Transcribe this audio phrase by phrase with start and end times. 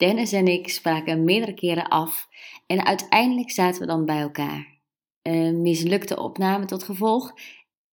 [0.00, 2.28] Dennis en ik spraken meerdere keren af
[2.66, 4.78] en uiteindelijk zaten we dan bij elkaar.
[5.22, 7.32] Een mislukte opname tot gevolg.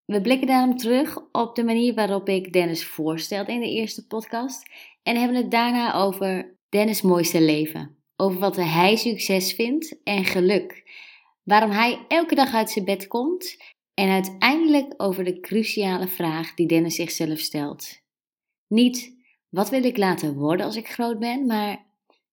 [0.04, 4.70] We blikken daarom terug op de manier waarop ik Dennis voorstelde in de eerste podcast
[5.02, 7.96] en hebben het daarna over Dennis' mooiste leven.
[8.16, 10.90] Over wat hij succes vindt en geluk.
[11.42, 13.56] Waarom hij elke dag uit zijn bed komt
[13.94, 18.00] en uiteindelijk over de cruciale vraag die Dennis zichzelf stelt.
[18.66, 19.16] Niet
[19.48, 21.86] wat wil ik laten worden als ik groot ben, maar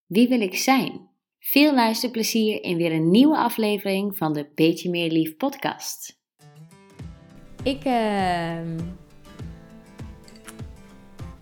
[0.06, 1.10] wie wil ik zijn?
[1.40, 6.20] Veel luisterplezier in weer een nieuwe aflevering van de Beetje Meer Lief podcast.
[7.64, 8.58] Ik uh,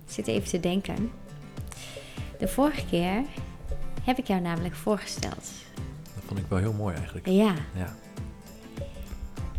[0.05, 1.11] zit even te denken.
[2.39, 3.23] De vorige keer
[4.03, 5.51] heb ik jou namelijk voorgesteld.
[6.15, 7.27] Dat vond ik wel heel mooi eigenlijk.
[7.27, 7.53] Ja.
[7.75, 7.95] Ja.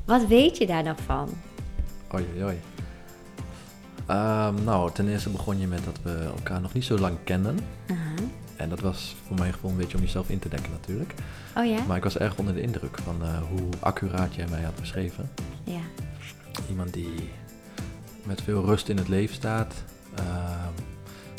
[0.05, 1.29] Wat weet je daar dan van?
[2.15, 2.61] Oei, oei, oei.
[4.07, 7.59] Ehm, nou, ten eerste begon je met dat we elkaar nog niet zo lang kenden.
[7.91, 8.15] Aha.
[8.57, 11.15] En dat was voor mij gewoon een beetje om jezelf in te dekken natuurlijk.
[11.57, 11.85] Oh ja?
[11.87, 15.31] Maar ik was erg onder de indruk van eh, hoe accuraat jij mij had beschreven.
[15.65, 15.81] Ja.
[16.69, 17.31] Iemand die
[18.23, 19.75] met veel rust in het leven staat.
[20.15, 20.73] Ehm,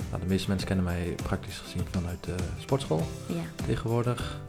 [0.09, 3.65] nou, de meeste mensen kennen mij praktisch gezien vanuit de sportschool Ja.
[3.65, 4.39] tegenwoordig.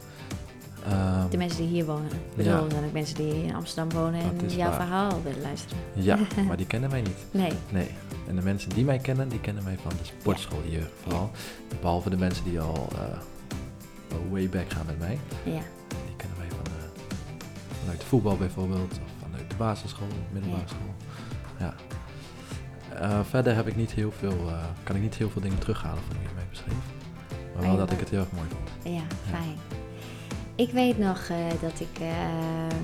[1.31, 2.05] De mensen die hier wonen.
[2.11, 4.79] Ik bedoel, zijn ook mensen die in Amsterdam wonen en jouw waar.
[4.79, 5.77] verhaal willen luisteren.
[5.93, 7.17] ja, maar die kennen mij niet.
[7.31, 7.51] Nee.
[7.71, 7.89] Nee.
[8.27, 11.31] En de mensen die mij kennen, die kennen mij van de sportschool hier vooral.
[11.81, 13.17] Behalve de mensen die al eh,
[14.31, 15.19] way back gaan met mij.
[15.43, 15.61] Ja.
[16.05, 17.03] Die kennen mij van, eh,
[17.79, 20.67] vanuit voetbal bijvoorbeeld, of vanuit de basisschool, middelbare Ja.
[20.67, 20.93] school.
[21.59, 21.73] Ja.
[23.01, 24.37] Eh, verder heb ik niet heel veel,
[24.83, 26.73] kan ik niet heel veel dingen terughalen van hoe je mij beschreef.
[27.55, 28.95] Maar wel dat ik het heel erg mooi vond.
[28.95, 29.55] Ja, fijn.
[30.57, 31.99] Ik weet nog eh, dat ik.
[31.99, 32.75] ehm,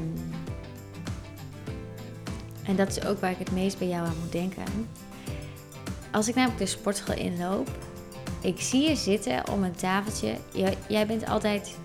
[2.64, 4.64] en dat is ook waar ik het meest bij jou aan moet denken.
[6.12, 7.70] Als ik namelijk de sportschool inloop,
[8.42, 10.36] ik zie je zitten om een tafeltje.
[10.54, 11.78] Jij, jij bent altijd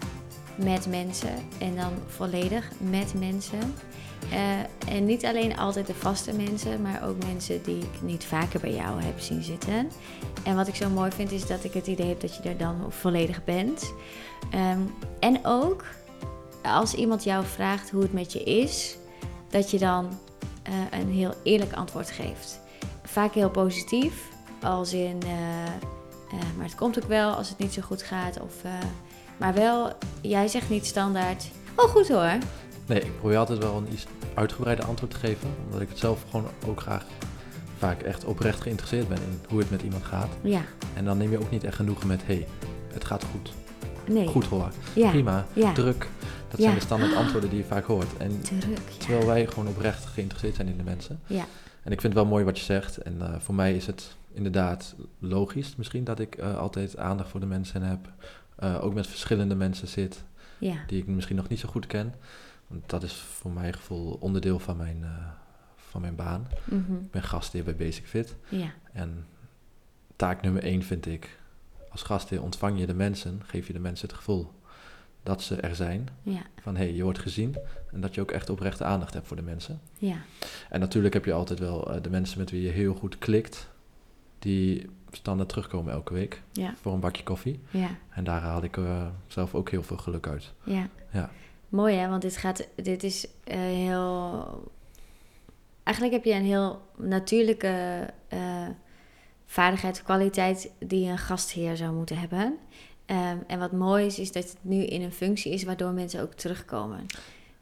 [0.56, 3.75] met mensen en dan volledig met mensen.
[4.30, 8.60] Eh, en niet alleen altijd de vaste mensen, maar ook mensen die ik niet vaker
[8.60, 9.91] bij jou heb zien zitten.
[10.44, 12.56] En wat ik zo mooi vind is dat ik het idee heb dat je er
[12.56, 13.92] dan volledig bent.
[14.50, 14.81] Ehm,
[15.20, 15.84] en ook
[16.62, 18.97] als iemand jou vraagt hoe het met je is,
[19.50, 20.19] dat je dan
[20.62, 22.60] eh, een heel eerlijk antwoord geeft.
[23.03, 24.28] Vaak heel positief,
[24.62, 28.41] als in, eh, maar het komt ook wel als het niet zo goed gaat.
[28.41, 28.54] Of,
[29.37, 31.44] maar wel, jij zegt niet standaard,
[31.76, 32.38] oh goed hoor.
[32.88, 35.49] Nee, ik probeer altijd wel een iets uitgebreider antwoord te geven.
[35.65, 37.04] Omdat ik het zelf gewoon ook graag
[37.78, 40.28] vaak echt oprecht geïnteresseerd ben in hoe het met iemand gaat.
[40.43, 40.60] Ja,
[40.94, 42.47] En dan neem je ook niet echt genoegen met, hé, hey,
[42.93, 43.53] het gaat goed.
[44.09, 44.27] nee.
[44.27, 45.72] Goed hoor, Ja, prima, ja.
[45.72, 46.09] druk.
[46.48, 46.65] Dat Ja.
[46.65, 48.16] zijn de standaard antwoorden die je vaak hoort.
[48.16, 48.78] En druk.
[48.98, 51.21] Terwijl wij gewoon oprecht geïnteresseerd zijn in de mensen.
[51.27, 51.44] ja.
[51.82, 52.97] En ik vind het wel mooi wat je zegt.
[52.97, 57.41] En eh, voor mij is het inderdaad logisch misschien dat ik eh, altijd aandacht voor
[57.41, 57.98] de mensen heb.
[58.56, 60.22] Eh, ook met verschillende mensen zit
[60.59, 60.75] ja.
[60.87, 62.15] die ik misschien nog niet zo goed ken.
[62.68, 65.26] Want dat is voor mijn gevoel onderdeel van mijn, eh,
[65.76, 66.46] van mijn baan.
[66.64, 66.94] Mhm.
[66.94, 68.36] Ik ben gastheer bij Basic Fit.
[68.48, 68.70] ja.
[68.92, 69.26] En
[70.16, 71.38] taak nummer één vind ik,
[71.90, 74.52] als gastheer ontvang je de mensen, geef je de mensen het gevoel
[75.22, 76.08] dat ze er zijn.
[76.22, 76.42] ja.
[76.60, 77.56] Van hé, hey, je wordt gezien.
[77.92, 79.80] En dat je ook echt oprechte aandacht hebt voor de mensen.
[79.98, 80.16] ja.
[80.70, 83.68] En natuurlijk heb je altijd wel eh, de mensen met wie je heel goed klikt,
[84.38, 86.74] die standaard terugkomen elke week Ja.
[86.80, 87.60] voor een bakje koffie.
[87.70, 87.88] ja.
[88.10, 90.52] En daar haal ik eh, zelf ook heel veel geluk uit.
[90.64, 90.88] Ja.
[91.68, 94.70] Mooi hè, want dit, gaat, dit is eh, heel.
[95.82, 98.66] Eigenlijk heb je een heel natuurlijke eh,
[99.46, 102.56] vaardigheid of kwaliteit die een gastheer zou moeten hebben.
[103.06, 106.22] Ehm, en wat mooi is, is dat het nu in een functie is waardoor mensen
[106.22, 107.06] ook terugkomen.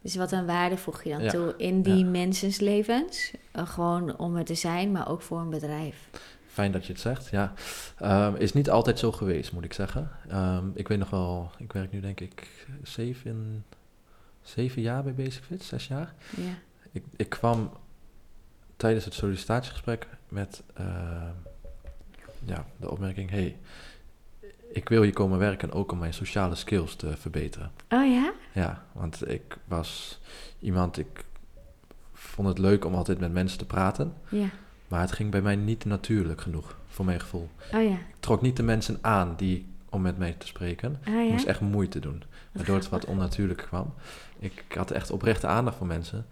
[0.00, 1.30] Dus wat een waarde voeg je dan Ja.
[1.30, 2.10] toe in die Ja.
[2.10, 3.32] mensenslevens.
[3.56, 6.08] Uh, gewoon om er te zijn, maar ook voor een bedrijf.
[6.46, 7.52] Fijn dat je het zegt, ja.
[7.98, 10.10] Ehm, is niet altijd zo geweest, moet ik zeggen.
[10.28, 13.64] Ehm, ik weet nog wel, ik werk nu denk ik zeven,
[14.48, 16.14] zeven jaar bij Basic Fit, zes jaar.
[16.36, 16.54] Ja,
[16.92, 17.70] Ik, ik kwam
[18.76, 21.32] tijdens het sollicitatiegesprek met ehm,
[22.44, 23.30] ja, de opmerking...
[23.30, 23.56] hey,
[24.72, 27.72] ik wil hier komen werken ook om mijn sociale skills te verbeteren.
[27.88, 28.32] Oh ja?
[28.52, 30.20] Ja, want ik was
[30.58, 31.24] iemand, ik
[32.12, 34.14] vond het leuk om altijd met mensen te praten...
[34.28, 34.48] Ja.
[34.88, 37.48] maar het ging bij mij niet natuurlijk genoeg, voor mijn gevoel.
[37.72, 37.94] Oh ja.
[37.94, 39.66] Ik trok niet de mensen aan die
[39.96, 41.00] om met mij te spreken.
[41.08, 42.22] Oh Ik moest echt moeite doen,
[42.52, 43.94] waardoor het wat onnatuurlijk kwam.
[44.38, 46.26] Ik had echt oprechte aandacht voor mensen,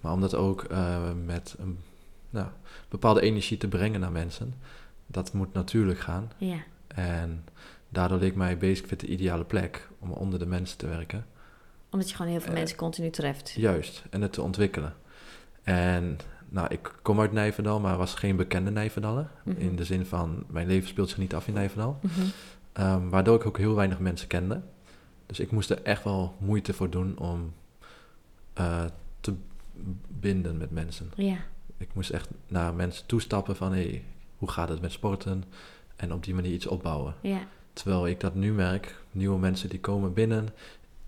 [0.00, 1.78] maar om dat ook eh, met een
[2.30, 2.46] nou,
[2.88, 4.54] bepaalde energie te brengen naar mensen,
[5.06, 6.30] dat moet natuurlijk gaan.
[6.36, 6.58] Ja.
[6.86, 7.44] En
[7.88, 11.26] daardoor leek mij Basic Fit de ideale plek om onder de mensen te werken.
[11.90, 13.50] Omdat je gewoon heel veel Eh, mensen continu treft.
[13.50, 14.94] Juist, en het te ontwikkelen.
[15.62, 16.18] En
[16.48, 19.30] nou, ik kom uit Nijverdal, maar was geen bekende Nijverdaller.
[19.44, 19.60] Mhm.
[19.60, 21.98] In de zin van, mijn leven speelt zich niet af in Nijverdal.
[22.02, 22.26] Mhm.
[22.74, 24.60] Ehm, waardoor ik ook heel weinig mensen kende.
[25.26, 27.52] Dus ik moest er echt wel moeite voor doen om
[28.52, 28.84] eh,
[29.20, 29.34] te
[30.08, 31.10] binden met mensen.
[31.16, 31.36] Ja.
[31.76, 33.72] Ik moest echt naar mensen toestappen van...
[33.72, 34.04] Hey,
[34.38, 35.44] hoe gaat het met sporten?
[35.96, 37.14] En op die manier iets opbouwen.
[37.20, 37.46] Ja.
[37.72, 40.48] Terwijl ik dat nu merk, nieuwe mensen die komen binnen,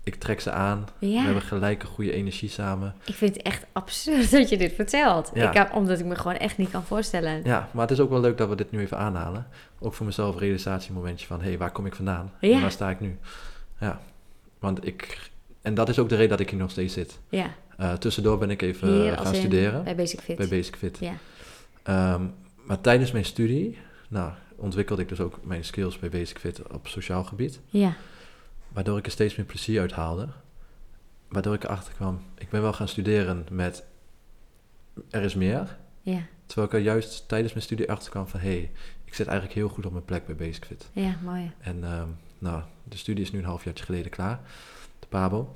[0.07, 2.95] ik trek ze aan, we hebben gelijk een goede energie samen.
[3.05, 5.31] Ik vind het echt absurd dat je dit vertelt.
[5.33, 5.45] Ja.
[5.45, 7.41] Ik kan, omdat ik me gewoon echt niet kan voorstellen.
[7.43, 9.47] Ja, maar het is ook wel leuk dat we dit nu even aanhalen.
[9.79, 12.31] Ook voor mezelf een realisatiemomentje van, hé, hey, waar kom ik vandaan?
[12.39, 12.55] Ja.
[12.55, 13.17] En waar sta ik nu?
[13.79, 13.99] Ja,
[14.59, 15.29] want ik...
[15.61, 17.19] En dat is ook de reden dat ik hier nog steeds zit.
[17.29, 17.49] Ja.
[17.77, 20.37] Eh, tussendoor ben ik even Hier gaan studeren Bij Basic Fit.
[20.37, 20.97] bij Basic Fit.
[20.99, 21.13] Ja.
[21.83, 22.21] Ehm,
[22.63, 23.77] maar tijdens mijn studie,
[24.07, 27.59] nou, ontwikkelde ik dus ook mijn skills bij Basic Fit op sociaal gebied.
[27.69, 27.95] Ja.
[28.69, 30.27] Waardoor ik er steeds meer plezier uit haalde.
[31.27, 33.83] Waardoor ik erachter kwam, ik ben wel gaan studeren met
[35.09, 35.77] er is meer.
[36.01, 36.21] Ja.
[36.45, 38.71] Terwijl ik er juist tijdens mijn studie achter kwam van hé, hey,
[39.05, 40.89] ik zit eigenlijk heel goed op mijn plek bij Basic Fit.
[40.93, 41.51] Ja, mooi.
[41.59, 42.07] En ehm,
[42.39, 44.39] nou, de studie is nu een halfjaartje geleden klaar,
[44.99, 45.53] de PABO.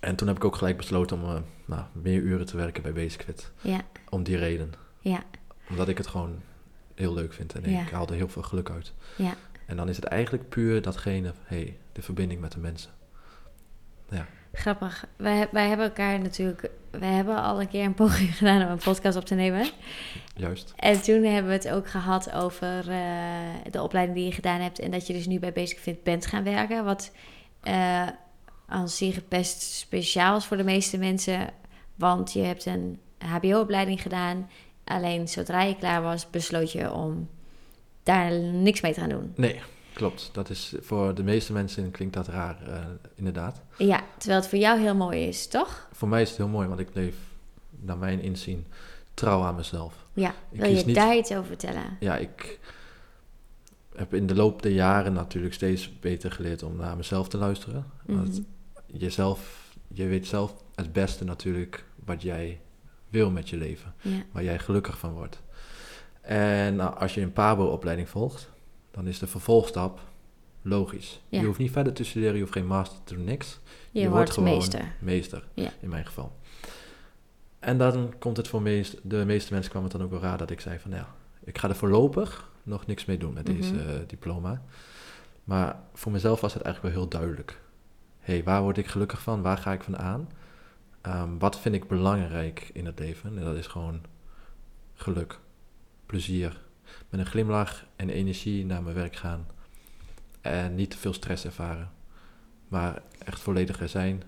[0.00, 2.92] En toen heb ik ook gelijk besloten om eh, nou, meer uren te werken bij
[2.92, 3.50] Basic Fit.
[3.60, 3.80] Ja.
[4.08, 4.72] Om die reden.
[5.00, 5.24] Ja.
[5.70, 6.40] Omdat ik het gewoon
[6.94, 7.82] heel leuk vind en Ja.
[7.82, 8.92] ik haal er heel veel geluk uit.
[9.16, 9.34] Ja.
[9.68, 12.90] En dan is het eigenlijk puur datgene, hé, hey, de verbinding met de mensen.
[14.52, 15.06] Grappig.
[15.16, 16.70] Wij, wij hebben elkaar natuurlijk...
[16.90, 19.70] Wij hebben al een keer een poging gedaan om een podcast op te nemen.
[20.34, 20.72] Juist.
[20.76, 24.78] En toen hebben we het ook gehad over eh, de opleiding die je gedaan hebt.
[24.78, 26.84] En dat je dus nu bij Basic Fit bent gaan werken.
[26.84, 27.12] Wat
[27.62, 28.06] eh
[28.66, 31.48] aan zich best speciaal is voor de meeste mensen.
[31.94, 34.50] Want je hebt een HBO-opleiding gedaan.
[34.84, 37.28] Alleen zodra je klaar was, besloot je om
[38.08, 39.32] daar niks mee te gaan doen.
[39.36, 39.60] Nee,
[39.92, 40.30] klopt.
[40.32, 42.84] Dat is voor de meeste mensen klinkt dat raar, eh,
[43.14, 43.60] inderdaad.
[43.78, 45.88] Ja, terwijl het voor jou heel mooi is, toch?
[45.92, 47.14] Voor mij is het heel mooi, want ik bleef,
[47.80, 48.66] naar mijn inzien,
[49.14, 49.94] trouw aan mezelf.
[50.12, 50.34] Ja.
[50.50, 51.96] Ik Wil je niet- daar iets over vertellen?
[52.00, 52.58] Ja, ik
[53.96, 57.84] heb in de loop der jaren natuurlijk steeds beter geleerd om naar mezelf te luisteren.
[58.06, 58.40] Want Mhm.
[58.98, 62.60] jezelf, je weet zelf het beste natuurlijk wat jij
[63.08, 63.94] wil met je leven.
[64.00, 64.22] Ja.
[64.32, 65.40] waar jij gelukkig van wordt.
[66.28, 68.50] En nou, als je een PABO-opleiding volgt,
[68.90, 70.00] dan is de vervolgstap
[70.62, 71.20] logisch.
[71.28, 71.40] Ja.
[71.40, 73.58] Je hoeft niet verder te studeren, je hoeft geen master te doen, niks.
[73.90, 74.92] Je, Je wordt gewoon- meester.
[75.00, 75.70] Meester, Ja.
[75.80, 76.36] in mijn geval.
[77.58, 80.38] En dan komt het voor meest, de meeste mensen kwam het dan ook wel raar
[80.38, 81.08] dat ik zei van ja,
[81.44, 83.88] ik ga er voorlopig nog niks mee doen met deze Mhm.
[83.88, 84.62] eh, diploma.
[85.44, 87.60] Maar voor mezelf was het eigenlijk wel heel duidelijk.
[88.18, 89.42] Hé, hey, waar word ik gelukkig van?
[89.42, 90.28] Waar ga ik van aan?
[91.00, 93.38] Ehm, wat vind ik belangrijk in het leven?
[93.38, 94.00] En dat is gewoon
[94.94, 95.38] geluk,
[96.08, 96.60] plezier.
[97.10, 99.46] Met een glimlach en energie naar mijn werk gaan.
[100.40, 101.90] En niet te veel stress ervaren.
[102.68, 104.22] Maar echt volledig er zijn,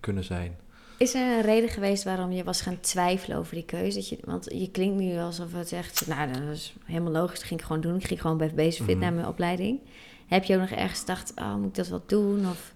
[0.00, 0.56] kunnen zijn.
[0.98, 3.96] Is er een reden geweest waarom je was gaan twijfelen over die keuze?
[3.98, 7.38] Dat je, want je klinkt nu alsof het echt, nou, dat is helemaal logisch.
[7.38, 7.96] Dat ging ik gewoon doen.
[7.96, 8.98] Ik ging gewoon bij Basic Fit Mhm.
[8.98, 9.80] naar mijn opleiding.
[10.26, 12.48] Heb je ook nog ergens gedacht, oh, moet ik dat wel doen?
[12.48, 12.74] Of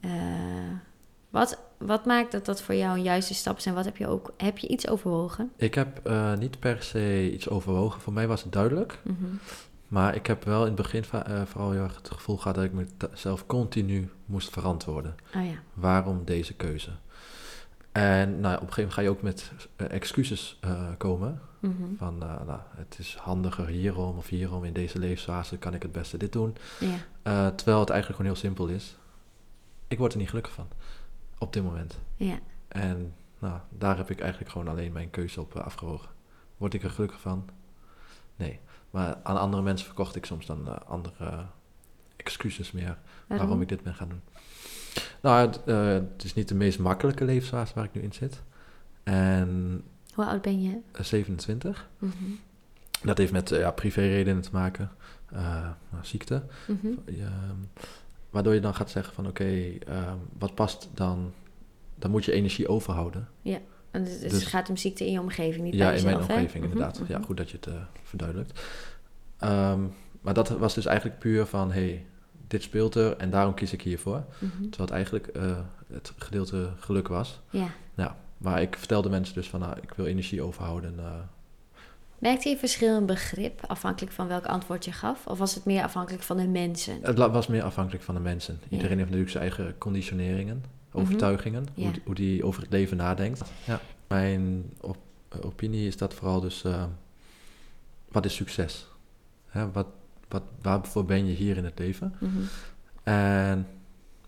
[0.00, 0.10] eh,
[1.30, 3.66] wat, wat maakt dat dat voor jou een juiste stap is?
[3.66, 5.52] En wat heb je ook, heb je iets overwogen?
[5.56, 8.00] Ik heb eh, niet per se iets overwogen.
[8.00, 8.98] Voor mij was het duidelijk.
[9.02, 9.24] Mhm.
[9.88, 12.64] Maar ik heb wel in het begin eh, vooral heel erg het gevoel gehad dat
[12.64, 12.72] ik
[13.10, 15.14] mezelf continu moest verantwoorden.
[15.36, 16.90] Oh ja, Waarom deze keuze?
[17.92, 20.60] En nou, op een gegeven moment ga je ook met eh, excuses
[20.98, 21.40] komen.
[21.58, 21.72] Mhm.
[21.98, 24.64] Van nou, het is handiger hierom of hierom.
[24.64, 26.56] In deze levensfase kan ik het beste dit doen.
[26.80, 28.96] ja, terwijl het eigenlijk gewoon heel simpel is.
[29.88, 30.66] Ik word er niet gelukkig van.
[31.42, 31.98] Op dit moment.
[32.16, 36.08] ja, En nou, daar heb ik eigenlijk gewoon alleen mijn keuze op eh, afgewogen.
[36.56, 37.48] Word ik er gelukkig van?
[38.36, 38.60] Nee.
[38.90, 41.38] Maar aan andere mensen verkocht ik soms dan eh, andere eh,
[42.16, 43.62] excuses meer waarom?
[43.62, 44.20] ik dit ben gaan doen.
[45.22, 45.60] Nou, het,
[46.10, 48.42] het is niet de meest makkelijke levensfase waar ik nu in zit.
[49.02, 49.82] En
[50.14, 50.78] Hoe oud ben je?
[50.92, 51.88] eh, 27.
[51.98, 52.12] Mhm.
[53.02, 54.90] Dat heeft met ja, privéredenen te maken.
[56.02, 56.42] Ziekte.
[56.68, 56.86] Mhm.
[57.06, 57.56] Ehm,
[58.32, 61.32] waardoor je dan gaat zeggen van oké, ehm, wat past dan?
[61.94, 63.28] Dan moet je energie overhouden.
[63.90, 66.30] Het, het Dus- gaat om ziekte in je omgeving, niet ja, bij in jezelf, mijn
[66.30, 66.34] hè?
[66.34, 67.00] omgeving Mhm, inderdaad.
[67.08, 67.26] Ja, mhm.
[67.26, 68.60] goed dat je het eh, verduidelijkt.
[69.38, 69.80] Ehm,
[70.20, 72.06] maar dat was dus eigenlijk puur van hey,
[72.48, 74.24] dit speelt er en daarom kies ik hiervoor.
[74.38, 74.50] Mhm.
[74.50, 75.58] Terwijl het eigenlijk eh,
[75.92, 77.40] het gedeelte geluk was.
[77.50, 77.66] Ja.
[77.96, 80.98] Ja, maar ik vertelde mensen dus van nou, ik wil energie overhouden.
[80.98, 81.12] En, eh,
[82.22, 85.26] Merkte je verschil in begrip afhankelijk van welk antwoord je gaf?
[85.26, 86.98] Of was het meer afhankelijk van de mensen?
[87.02, 88.58] het was meer afhankelijk van de mensen.
[88.62, 88.68] Ja.
[88.76, 91.82] Iedereen heeft natuurlijk zijn eigen conditioneringen, overtuigingen, Ja.
[91.84, 93.42] hoe, die- hoe die over het leven nadenkt.
[93.66, 93.80] Ja.
[94.06, 94.96] Mijn op-
[95.42, 96.84] opinie is dat vooral dus, eh,
[98.08, 98.88] wat is succes?
[99.46, 99.86] Hè, wat,
[100.28, 102.14] wat, waarvoor ben je hier in het leven?
[102.20, 102.38] Mhm.
[103.02, 103.66] En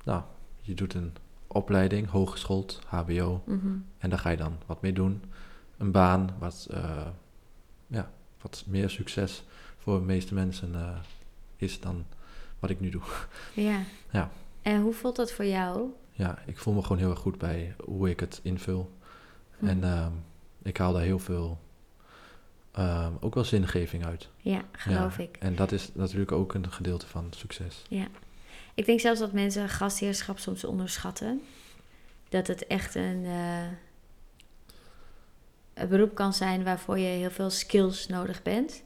[0.05, 0.23] nou,
[0.61, 1.13] je doet een
[1.47, 3.67] opleiding, hogesschoold, HBO, Mhm.
[3.99, 5.23] en daar ga je dan wat mee doen.
[5.79, 7.07] Een baan, wat, eh,
[8.45, 9.43] wat meer succes
[9.79, 10.99] voor de meeste mensen eh,
[11.57, 12.05] is dan
[12.59, 13.03] wat ik nu doe.
[13.55, 13.81] Ja.
[14.11, 14.31] Ja.
[14.63, 15.89] En hoe voelt dat voor jou?
[16.13, 18.91] Ja, ik voel me gewoon heel erg goed bij hoe ik het invul.
[19.59, 19.67] Hm.
[19.67, 20.13] En ehm,
[20.63, 21.59] ik haal daar heel veel,
[22.73, 24.29] ehm, ook wel zingeving uit.
[24.37, 25.37] Ja, geloof Ja, ik.
[25.37, 27.83] En dat is natuurlijk ook een gedeelte van succes.
[27.89, 28.07] Ja.
[28.75, 31.43] Ik denk zelfs dat mensen gastheerschap soms onderschatten.
[32.29, 33.67] Dat het echt een, eh,
[35.85, 38.83] een beroep kan zijn waarvoor je heel veel skills nodig bent.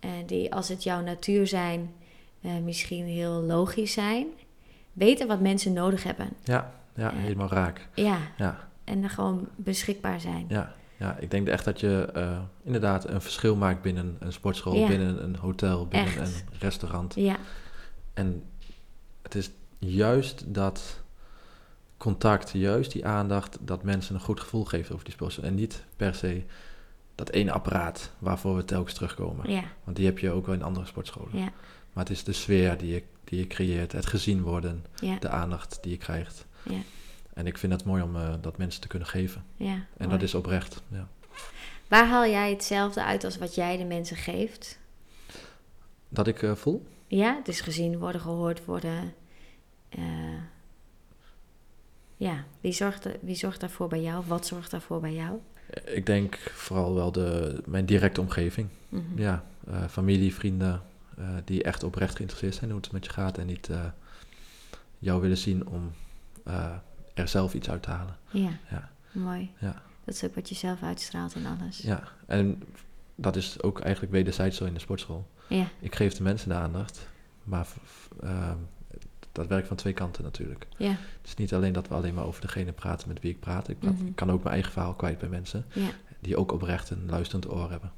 [0.00, 1.92] En die als het jouw natuur zijn,
[2.40, 4.26] eh, misschien heel logisch zijn.
[4.92, 6.28] Weten wat mensen nodig hebben.
[6.44, 7.88] Ja, ja, helemaal raak.
[7.94, 10.44] Ja, Ja, en dan gewoon beschikbaar zijn.
[10.48, 14.74] ja, ja, ik denk echt dat je eh, inderdaad een verschil maakt binnen een sportschool,
[14.76, 14.86] Ja.
[14.88, 16.18] binnen een hotel, binnen Echt.
[16.20, 17.14] een restaurant.
[17.14, 17.36] Ja,
[18.14, 18.42] En
[19.22, 21.01] het is juist dat
[22.02, 25.44] contact, juist die aandacht, dat mensen een goed gevoel geeft over die sportschool.
[25.44, 26.42] En niet per se
[27.14, 29.50] dat ene apparaat waarvoor we telkens terugkomen.
[29.50, 31.38] ja, Want die heb je ook wel in andere sportscholen.
[31.38, 31.52] ja,
[31.92, 35.28] Maar het is de sfeer die je, die je creëert, het gezien worden, ja, de
[35.28, 36.46] aandacht die je krijgt.
[36.62, 36.80] ja,
[37.34, 39.44] En ik vind het mooi om eh, dat mensen te kunnen geven.
[39.56, 39.72] ja.
[39.74, 40.08] En mooi.
[40.10, 40.82] dat is oprecht.
[40.88, 41.08] Ja.
[41.88, 44.78] Waar haal jij hetzelfde uit als wat jij de mensen geeft?
[46.08, 46.86] Dat ik eh, voel?
[47.06, 49.14] Ja, dus gezien worden, gehoord worden.
[49.88, 50.02] Eh,
[52.22, 54.24] ja, wie zorgt, wie zorgt daarvoor bij jou?
[54.26, 55.38] Wat zorgt daarvoor bij jou?
[55.84, 58.68] Ik denk vooral wel de, mijn directe omgeving.
[58.88, 59.18] Mhm.
[59.18, 60.82] Ja, eh, familie, vrienden
[61.16, 63.84] eh, die echt oprecht geïnteresseerd zijn in hoe het met je gaat en niet eh,
[64.98, 65.92] jou willen zien om
[67.14, 68.16] er zelf iets uit te halen.
[68.30, 68.90] Ja, Ja.
[69.12, 69.50] mooi.
[69.58, 69.82] Ja.
[70.04, 71.78] Dat is ook wat je zelf uitstraalt in alles.
[71.78, 72.62] Ja, en
[73.14, 75.26] dat is ook eigenlijk wederzijds zo in de sportschool.
[75.48, 77.08] Ja, Ik geef de mensen de aandacht,
[77.44, 77.66] maar
[78.22, 78.56] ehm,
[79.32, 80.66] dat werkt van twee kanten natuurlijk.
[80.76, 83.40] ja, Het is niet alleen dat we alleen maar over degene praten met wie ik
[83.40, 83.68] praat.
[83.68, 84.14] Ik, praat- Mhm.
[84.14, 85.88] kan ook mijn eigen verhaal kwijt bij mensen ja,
[86.20, 87.92] die ook oprecht een luisterend oor hebben.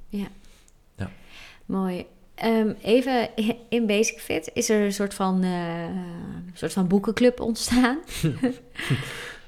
[1.66, 2.06] mooi.
[2.34, 3.28] Ehm, even
[3.68, 7.98] in Basic Fit is er een soort van, een soort van boekenclub ontstaan.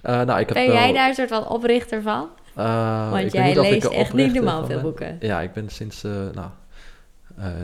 [0.02, 2.28] Eh, nou, ik heb Ben jij daar een soort van oprichter van?
[2.54, 5.16] eh, Want jij niet of ik leest echt niet normaal veel boeken.
[5.20, 6.50] Ja, ik ben sinds, nou,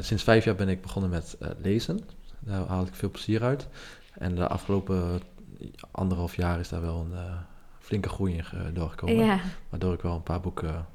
[0.01, 2.01] sinds vijf jaar ben ik begonnen met lezen.
[2.39, 3.67] Daar haal ik veel plezier uit.
[4.13, 5.21] En de afgelopen
[5.91, 7.35] anderhalf jaar is daar wel een eh,
[7.79, 9.25] flinke groei in ge- doorgekomen.
[9.25, 9.41] Ja.
[9.69, 10.87] Waardoor ik wel een paar boeken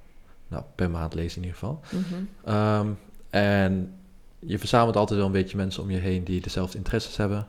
[0.48, 1.80] nou, per maand lees in ieder geval.
[1.92, 2.24] Mhm.
[2.44, 2.88] Ehm,
[3.30, 3.94] en
[4.40, 7.48] je verzamelt altijd wel een beetje mensen om je heen die dezelfde interesses hebben.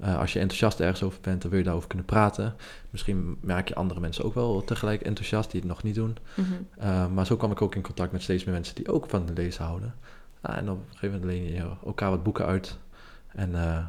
[0.00, 2.54] Eh, als je enthousiast ergens over bent, dan wil je daarover kunnen praten.
[2.90, 6.16] Misschien merk je andere mensen ook wel tegelijk enthousiast die het nog niet doen.
[6.34, 6.52] Mhm.
[6.82, 9.28] Uh, maar zo kwam ik ook in contact met steeds meer mensen die ook van
[9.34, 9.94] lezen houden.
[10.40, 12.78] Ah, en op een gegeven moment leen je elkaar wat boeken uit.
[13.26, 13.84] En eh,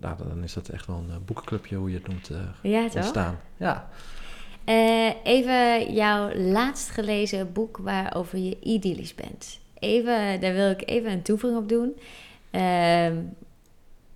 [0.00, 2.82] nou, dan is dat echt wel een eh, boekenclubje, hoe je het noemt, eh, Ja,
[2.82, 3.40] ontstaan.
[3.56, 3.88] Ja.
[4.64, 9.58] Eh, even jouw laatst gelezen boek waarover je idyllisch bent.
[9.78, 11.96] Even, daar wil ik even een toevoeging op doen.
[12.50, 13.16] Ehm,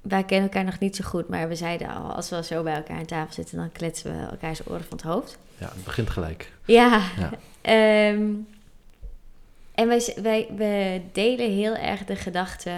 [0.01, 2.75] wij kennen elkaar nog niet zo goed, maar we zeiden al, als we zo bij
[2.75, 5.39] elkaar aan tafel zitten, dan kletsen we elkaars oren van het hoofd.
[5.59, 6.53] ja, het begint gelijk.
[6.65, 7.03] Ja.
[7.19, 7.31] Ja.
[7.61, 8.33] Ehm,
[9.75, 12.71] en wij, wij, we delen heel erg de gedachte,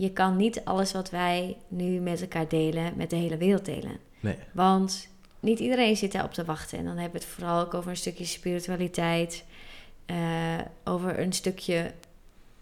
[0.00, 3.96] je kan niet alles wat wij nu met elkaar delen, met de hele wereld delen.
[4.20, 4.36] Nee.
[4.52, 5.08] Want
[5.40, 6.78] niet iedereen zit daarop te wachten.
[6.78, 9.44] En dan hebben we het vooral ook over een stukje spiritualiteit.
[10.06, 11.92] eh, over een stukje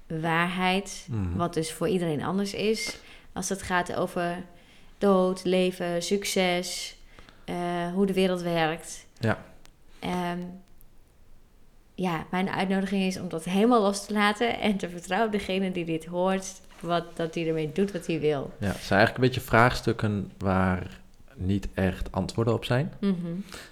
[0.06, 1.06] waarheid.
[1.10, 1.36] Mhm.
[1.36, 2.98] Wat dus voor iedereen anders is.
[3.32, 4.44] Als het gaat over
[4.98, 6.96] dood, leven, succes.
[7.44, 9.06] eh, hoe de wereld werkt.
[9.20, 9.44] Ja.
[9.98, 10.38] Ehm,
[11.94, 14.60] ja, mijn uitnodiging is om dat helemaal los te laten.
[14.60, 16.60] En te vertrouwen op degene die dit hoort.
[16.80, 18.52] Wat, dat hij ermee doet wat hij wil.
[18.58, 21.00] Ja, het zijn eigenlijk een beetje vraagstukken waar
[21.34, 22.92] niet echt antwoorden op zijn.
[23.00, 23.14] Mhm.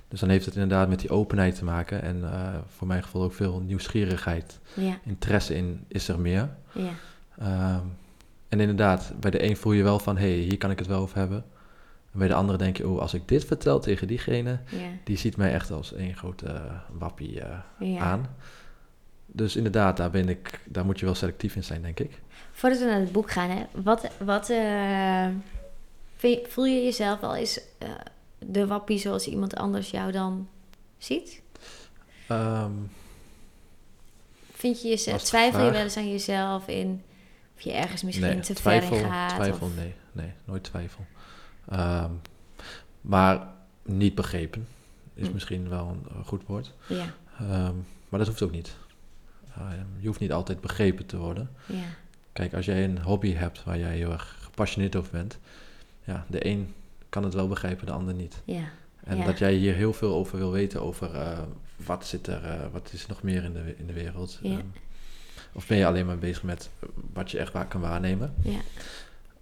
[0.08, 2.02] Dus dan heeft het inderdaad met die openheid te maken.
[2.02, 4.58] En eh, voor mijn gevoel ook veel nieuwsgierigheid.
[4.74, 6.48] Ja, Interesse in is er meer.
[6.72, 6.90] ja,
[7.38, 7.84] Ehm,
[8.48, 10.88] en inderdaad, bij de een voel je wel van, hé, hey, hier kan ik het
[10.88, 11.44] wel over hebben.
[12.12, 15.16] En bij de andere denk je, oh, als ik dit vertel tegen diegene, ja, die
[15.16, 16.60] ziet mij echt als één grote
[16.90, 18.26] wappie eh, aan.
[19.26, 22.20] Dus inderdaad, daar, ben ik, daar moet je wel selectief in zijn, denk ik.
[22.56, 25.28] Voordat we naar het boek gaan, hè, wat, wat eh,
[26.16, 27.88] je- voel je jezelf wel eens eh,
[28.38, 30.48] de wappie zoals iemand anders jou dan
[30.98, 31.42] ziet?
[32.28, 32.72] Ehm,
[34.52, 37.02] Vind je jezelf, twijfel je wel eens aan jezelf in
[37.56, 39.34] of je ergens misschien nee, te twijfel, ver in gaat?
[39.34, 41.04] twijfel, of- nee, nee, nooit twijfel.
[41.68, 42.10] Ehm,
[43.00, 43.46] maar
[43.82, 44.68] niet begrepen
[45.14, 45.32] is Hm.
[45.32, 46.72] misschien wel een, goed woord.
[46.88, 47.06] Ja,
[47.38, 47.74] Ehm,
[48.08, 48.74] maar dat hoeft ook niet.
[49.56, 51.50] Ehm, je hoeft niet altijd begrepen te worden.
[51.66, 51.84] ja,
[52.36, 55.38] Kijk, als jij een hobby hebt waar jij heel erg gepassioneerd over bent,
[56.04, 56.74] ja, de een
[57.08, 58.42] kan het wel begrijpen, de ander niet.
[58.44, 58.64] ja,
[59.04, 59.24] En Ja.
[59.24, 61.38] dat jij hier heel veel over wil weten, over eh,
[61.76, 64.38] wat zit er, eh, wat is er nog meer in de, in de wereld.
[64.42, 64.50] Ja.
[64.50, 64.60] Ehm,
[65.52, 66.70] of ben je alleen maar bezig met
[67.12, 68.34] wat je echt waar kan waarnemen.
[68.42, 68.60] ja,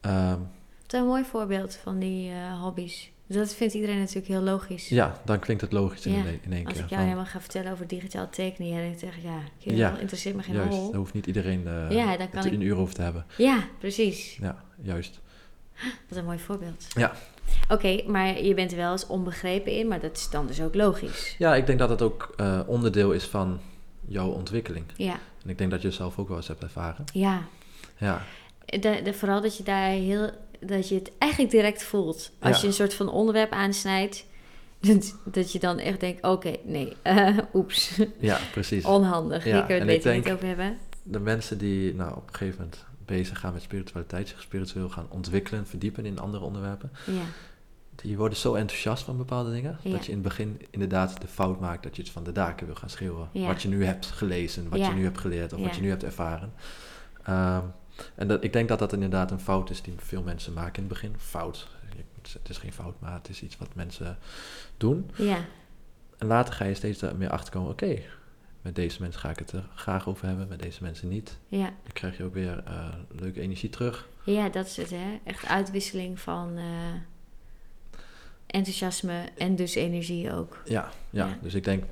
[0.00, 0.38] Ehm,
[0.82, 3.10] Wat een mooi voorbeeld van die eh, hobby's.
[3.26, 4.88] Dat vindt iedereen natuurlijk heel logisch.
[4.88, 6.82] Ja, dan klinkt het logisch in, Ja, in één Als keer.
[6.82, 9.98] ik jou van- helemaal ga vertellen over digitaal tekenen, jij denkt echt, ja, heel, Ja,
[9.98, 10.86] interesseert me geen juist, hol.
[10.90, 13.24] daar hoeft niet iedereen eh Ja, dan kan het ik- een uur over te hebben.
[13.36, 14.36] Ja, precies.
[14.40, 15.20] Ja, juist.
[16.08, 16.86] Wat een mooi voorbeeld.
[16.88, 17.12] Ja.
[17.68, 20.74] Oké, maar je bent er wel eens onbegrepen in, maar dat is dan dus ook
[20.74, 21.34] logisch.
[21.38, 23.60] Ja, ik denk dat het ook eh, onderdeel is van
[24.06, 24.84] jouw ontwikkeling.
[24.96, 27.04] Ja, En ik denk dat je het zelf ook wel eens hebt ervaren.
[27.12, 27.42] ja.
[27.98, 28.22] Ja,
[28.64, 30.30] De, de, vooral dat je daar heel,
[30.66, 32.30] dat je het eigenlijk direct voelt.
[32.38, 32.60] Als Ja.
[32.62, 34.24] je een soort van onderwerp aansnijdt,
[34.80, 38.84] dat, dat je dan echt denkt, oké, nee, eh, oeps, ja precies.
[38.84, 39.44] onhandig.
[39.44, 40.78] Ja, Hier kunnen we het beter niet over hebben.
[41.02, 45.06] De mensen die nou, op een gegeven moment bezig gaan met spiritualiteit, zich spiritueel gaan
[45.08, 47.12] ontwikkelen, verdiepen in andere onderwerpen, Ja,
[47.94, 49.90] die worden zo enthousiast van bepaalde dingen, Ja.
[49.90, 52.66] dat je in het begin inderdaad de fout maakt dat je het van de daken
[52.66, 53.28] wil gaan schreeuwen.
[53.32, 53.46] Ja.
[53.46, 56.04] Wat je nu hebt gelezen, wat je nu hebt geleerd of wat je nu hebt
[56.04, 56.52] ervaren.
[57.24, 57.60] Ehm,
[58.14, 60.88] en dat, ik denk dat dat inderdaad een fout is die veel mensen maken in
[60.88, 61.14] het begin.
[61.18, 61.68] Fout.
[62.32, 64.18] Het is geen fout, maar het is iets wat mensen
[64.76, 65.10] doen.
[65.16, 65.38] ja,
[66.18, 67.98] En later ga je steeds er meer achter komen, oké,
[68.62, 71.38] met deze mensen ga ik het er graag over hebben, met deze mensen niet.
[71.48, 71.64] ja.
[71.82, 74.08] Dan krijg je ook weer eh, leuke energie terug.
[74.24, 75.20] Ja, dat is het, hè.
[75.24, 76.64] Echt uitwisseling van eh,
[78.46, 80.62] enthousiasme en dus energie ook.
[80.64, 81.26] Ja, ja.
[81.26, 81.38] Ja.
[81.42, 81.84] dus ik denk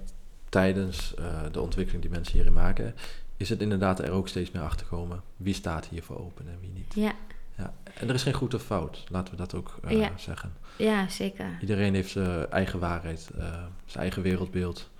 [0.49, 2.95] tijdens eh, de ontwikkeling die mensen hierin maken,
[3.43, 5.23] is het inderdaad er ook steeds meer achter komen.
[5.37, 6.95] Wie staat hier voor open en wie niet.
[6.95, 7.13] Ja,
[7.57, 7.75] Ja.
[7.95, 10.11] En er is geen goed of fout, laten we dat ook eh, Ja.
[10.17, 10.53] zeggen.
[10.77, 11.59] ja zeker.
[11.61, 13.45] Iedereen heeft zijn eigen waarheid, eh,
[13.85, 14.91] zijn eigen wereldbeeld,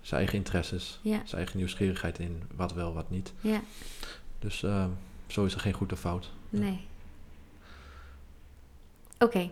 [0.00, 3.32] zijn eigen interesses, Ja, zijn eigen nieuwsgierigheid in wat wel, wat niet.
[3.40, 3.60] ja,
[4.38, 4.84] Dus eh,
[5.26, 6.30] zo is er geen goed of fout.
[6.48, 6.86] nee.
[9.18, 9.50] Oké,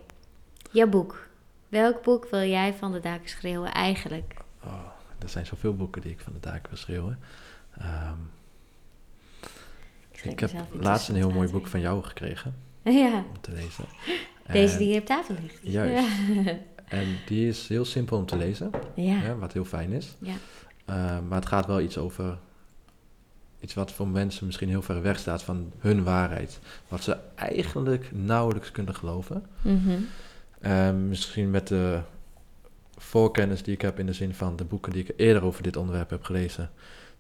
[0.71, 1.27] jouw boek.
[1.69, 4.35] Welk boek wil jij van de daken schreeuwen eigenlijk?
[4.65, 4.87] Oh,
[5.19, 7.19] er zijn zoveel boeken die ik van de daken wil schreeuwen.
[7.79, 8.19] Ehm,
[10.23, 13.85] ik heb laatst een heel mooi boek van jou gekregen Ja, om te lezen.
[14.53, 15.59] deze En- die hier op tafel ligt.
[15.63, 16.07] Juist.
[16.87, 20.15] En die is heel simpel om te lezen, Ja, wat heel fijn is.
[20.19, 20.35] ja,
[20.85, 20.95] Eh,
[21.29, 22.39] maar het gaat wel iets over
[23.61, 26.59] iets wat voor mensen misschien heel ver weg staat van hun waarheid.
[26.89, 29.47] Wat ze eigenlijk nauwelijks kunnen geloven.
[30.61, 32.01] Eh, misschien met de
[32.97, 35.77] voorkennis die ik heb in de zin van de boeken die ik eerder over dit
[35.77, 36.71] onderwerp heb gelezen.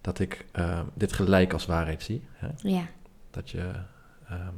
[0.06, 2.22] Dat ik eh, dit gelijk als waarheid zie.
[2.32, 2.48] Hè?
[2.56, 2.86] ja,
[3.30, 3.70] Dat je
[4.28, 4.52] ehm,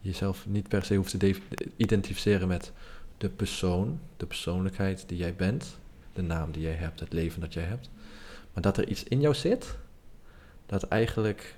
[0.00, 1.40] jezelf niet per se hoeft te de-
[1.76, 2.72] identificeren met
[3.18, 5.78] de persoon, de persoonlijkheid die jij bent,
[6.12, 7.90] de naam die jij hebt, het leven dat jij hebt.
[8.52, 9.76] Maar dat er iets in jou zit
[10.66, 11.56] dat eigenlijk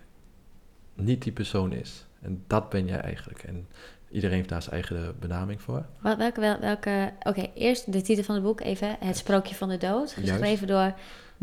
[0.95, 2.07] niet die persoon is.
[2.21, 3.43] En dat ben jij eigenlijk.
[3.43, 3.67] En
[4.11, 5.87] iedereen heeft daar zijn eigen benaming voor.
[6.01, 7.13] Welke, wel- welke...
[7.23, 8.97] Oké, eerst de titel van het boek even.
[9.01, 10.13] Het Sprookje van de Dood.
[10.13, 10.95] Geschreven door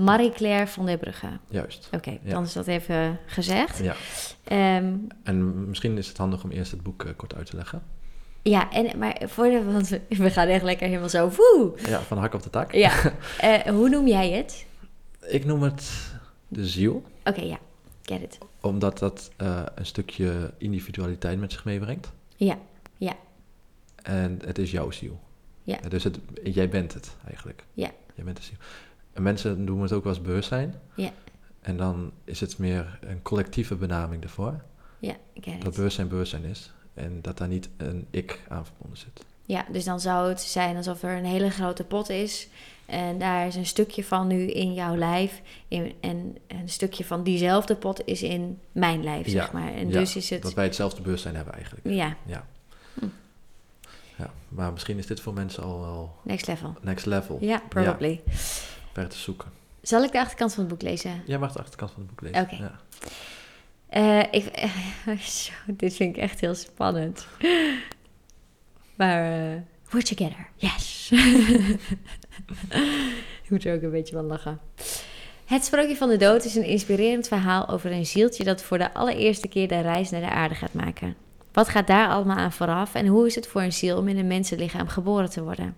[0.03, 1.27] Marie-Claire van der Brugge.
[1.49, 1.89] Juist.
[1.91, 2.29] Oké, Ja.
[2.31, 3.77] dan is dat even gezegd.
[3.77, 3.95] Ja.
[4.43, 7.83] Ehm, En misschien is het handig om eerst het boek eh, kort uit te leggen.
[8.41, 11.29] ja, en, maar voor de, want we, we gaan echt lekker helemaal zo...
[11.29, 11.71] Woe!
[11.87, 12.71] Ja, van hak op de tak.
[12.73, 12.91] Ja,
[13.39, 14.65] Eh, hoe noem jij het?
[15.27, 15.91] Ik noem het
[16.47, 17.03] de ziel.
[17.23, 17.57] Oké, ja,
[18.01, 18.37] get it.
[18.61, 22.11] Omdat dat eh, een stukje individualiteit met zich meebrengt.
[22.35, 22.57] Ja,
[22.97, 23.13] ja,
[24.03, 25.19] En het is jouw ziel.
[25.63, 25.77] Ja.
[25.87, 27.63] Dus het, jij bent het eigenlijk.
[27.73, 27.89] Ja.
[28.15, 28.57] Jij bent de ziel.
[29.13, 30.75] En mensen noemen het ook wel eens bewustzijn.
[30.95, 31.11] Ja.
[31.61, 34.61] En dan is het meer een collectieve benaming ervoor.
[34.99, 36.71] ja, ik Dat bewustzijn bewustzijn is.
[36.93, 39.25] En dat daar niet een ik aan verbonden zit.
[39.45, 42.47] Ja, dus dan zou het zijn alsof er een hele grote pot is.
[42.85, 45.41] En daar is een stukje van nu in jouw lijf.
[45.67, 49.73] In, en een stukje van diezelfde pot is in mijn lijf, Ja, zeg maar.
[49.73, 50.41] En ja, dus is het...
[50.41, 51.87] Dat wij hetzelfde bewustzijn hebben eigenlijk.
[51.89, 52.45] Ja, Ja.
[54.49, 56.75] Maar misschien is dit voor mensen al wel next level.
[56.81, 57.37] next level.
[57.41, 58.21] Ja, probably.
[58.93, 59.51] Ver te zoeken.
[59.81, 61.21] Zal ik de achterkant van het boek lezen?
[61.25, 62.41] Jij mag de achterkant van het boek lezen.
[62.41, 62.55] Oké.
[62.55, 62.79] Ja.
[63.89, 64.69] Eh, ik,
[65.21, 67.27] zo, dit vind ik echt heel spannend.
[68.95, 69.57] Maar, eh
[69.89, 70.49] we're together.
[70.55, 71.11] Yes.
[73.43, 74.59] ik moet er ook een beetje van lachen.
[75.45, 78.93] Het Sprookje van de Dood is een inspirerend verhaal over een zieltje dat voor de
[78.93, 81.15] allereerste keer de reis naar de aarde gaat maken.
[81.51, 84.17] Wat gaat daar allemaal aan vooraf en hoe is het voor een ziel om in
[84.17, 85.75] een mensenlichaam geboren te worden?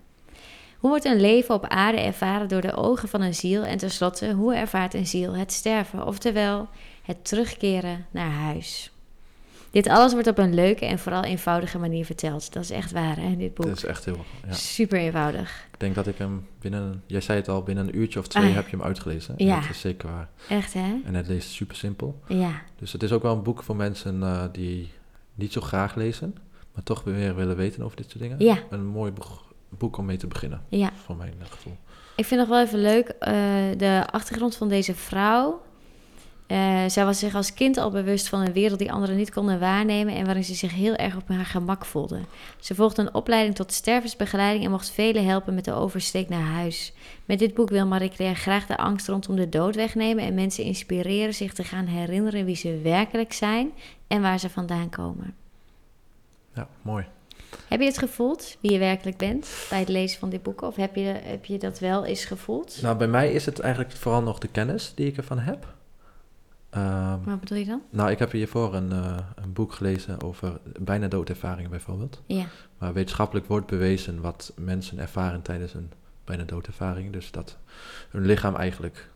[0.82, 4.32] Hoe wordt een leven op aarde ervaren door de ogen van een ziel en tenslotte,
[4.32, 6.68] hoe ervaart een ziel het sterven, oftewel
[7.02, 8.92] het terugkeren naar huis?
[9.70, 12.52] Dit alles wordt op een leuke en vooral eenvoudige manier verteld.
[12.52, 13.66] Dat is echt waar, hè, dit boek.
[13.66, 14.24] Dat is echt heel...
[14.46, 14.52] Ja.
[14.52, 15.66] Super eenvoudig.
[15.72, 17.02] Ik denk dat ik hem binnen...
[17.06, 19.34] Jij zei het al, binnen een uurtje of twee Ah, heb je hem uitgelezen.
[19.38, 19.60] En ja.
[19.60, 20.28] Dat is zeker waar.
[20.48, 20.94] Echt, hè?
[21.04, 22.20] En het leest super simpel.
[22.26, 24.90] Ja, Dus het is ook wel een boek voor mensen eh, die
[25.34, 26.34] niet zo graag lezen,
[26.74, 28.44] maar toch weer willen weten over dit soort dingen.
[28.44, 29.42] ja, Een mooi boek,
[29.78, 30.90] boek om mee te beginnen, ja.
[31.04, 31.76] voor mijn eh, gevoel.
[32.16, 33.34] Ik vind nog wel even leuk eh,
[33.76, 35.60] de achtergrond van deze vrouw.
[36.52, 39.60] Eh, zij was zich als kind al bewust van een wereld die anderen niet konden
[39.60, 42.20] waarnemen en waarin ze zich heel erg op haar gemak voelde.
[42.60, 46.92] Ze volgde een opleiding tot stervensbegeleiding en mocht velen helpen met de oversteek naar huis.
[47.24, 50.64] Met dit boek wil Marie Claire graag de angst rondom de dood wegnemen en mensen
[50.64, 53.70] inspireren zich te gaan herinneren wie ze werkelijk zijn
[54.06, 55.34] en waar ze vandaan komen.
[56.54, 57.04] Ja, mooi.
[57.72, 60.62] Heb je het gevoeld, wie je werkelijk bent, bij het lezen van dit boek?
[60.62, 62.78] Of heb je, heb je dat wel eens gevoeld?
[62.82, 65.66] Nou, bij mij is het eigenlijk vooral nog de kennis die ik ervan heb.
[66.70, 67.82] Ehm, Wat bedoel je dan?
[67.90, 72.22] nou, ik heb hiervoor een, eh, een boek gelezen over bijna doodervaringen bijvoorbeeld.
[72.26, 72.44] Ja,
[72.78, 75.90] Waar wetenschappelijk wordt bewezen wat mensen ervaren tijdens een
[76.24, 77.12] bijna doodervaring.
[77.12, 77.56] Dus dat
[78.10, 79.08] hun lichaam eigenlijk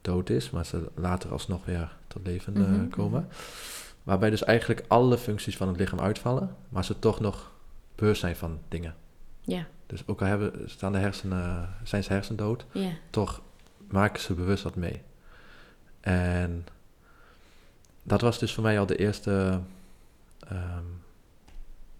[0.00, 3.20] dood is, maar ze later alsnog weer tot leven eh, Mhm, komen.
[3.20, 3.34] mhm.
[4.02, 7.50] Waarbij dus eigenlijk alle functies van het lichaam uitvallen, maar ze toch nog
[7.98, 8.94] bewust zijn van dingen.
[9.40, 12.90] ja, Dus ook al hebben, staan de hersenen, zijn ze hersendood, ja.
[13.10, 13.42] toch
[13.88, 15.02] maken ze bewust wat mee.
[16.00, 16.66] En
[18.02, 19.60] dat was dus voor mij al de eerste
[20.48, 20.84] ehm,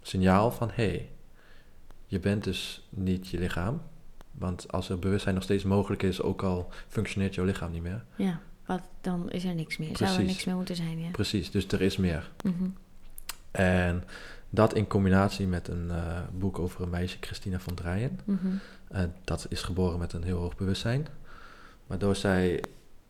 [0.02, 1.10] signaal van hé, hey,
[2.06, 3.82] je bent dus niet je lichaam.
[4.32, 8.04] Want als er bewustzijn nog steeds mogelijk is, ook al functioneert jouw lichaam niet meer.
[8.16, 9.96] Ja, wat, dan is er niks meer.
[9.96, 10.32] Zou er Precies.
[10.32, 11.10] niks meer moeten zijn, ja.
[11.10, 12.30] Precies, dus er is meer.
[12.42, 12.68] Mhm.
[13.50, 14.04] En
[14.50, 18.20] dat in combinatie met een eh, boek over een meisje, Christina van Drijen.
[18.24, 18.46] Mhm.
[18.88, 21.06] Eh, dat is geboren met een heel hoog bewustzijn.
[21.86, 22.62] Waardoor zij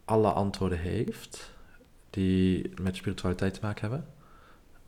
[0.05, 1.51] alle antwoorden heeft
[2.11, 4.07] die met spiritualiteit te maken hebben.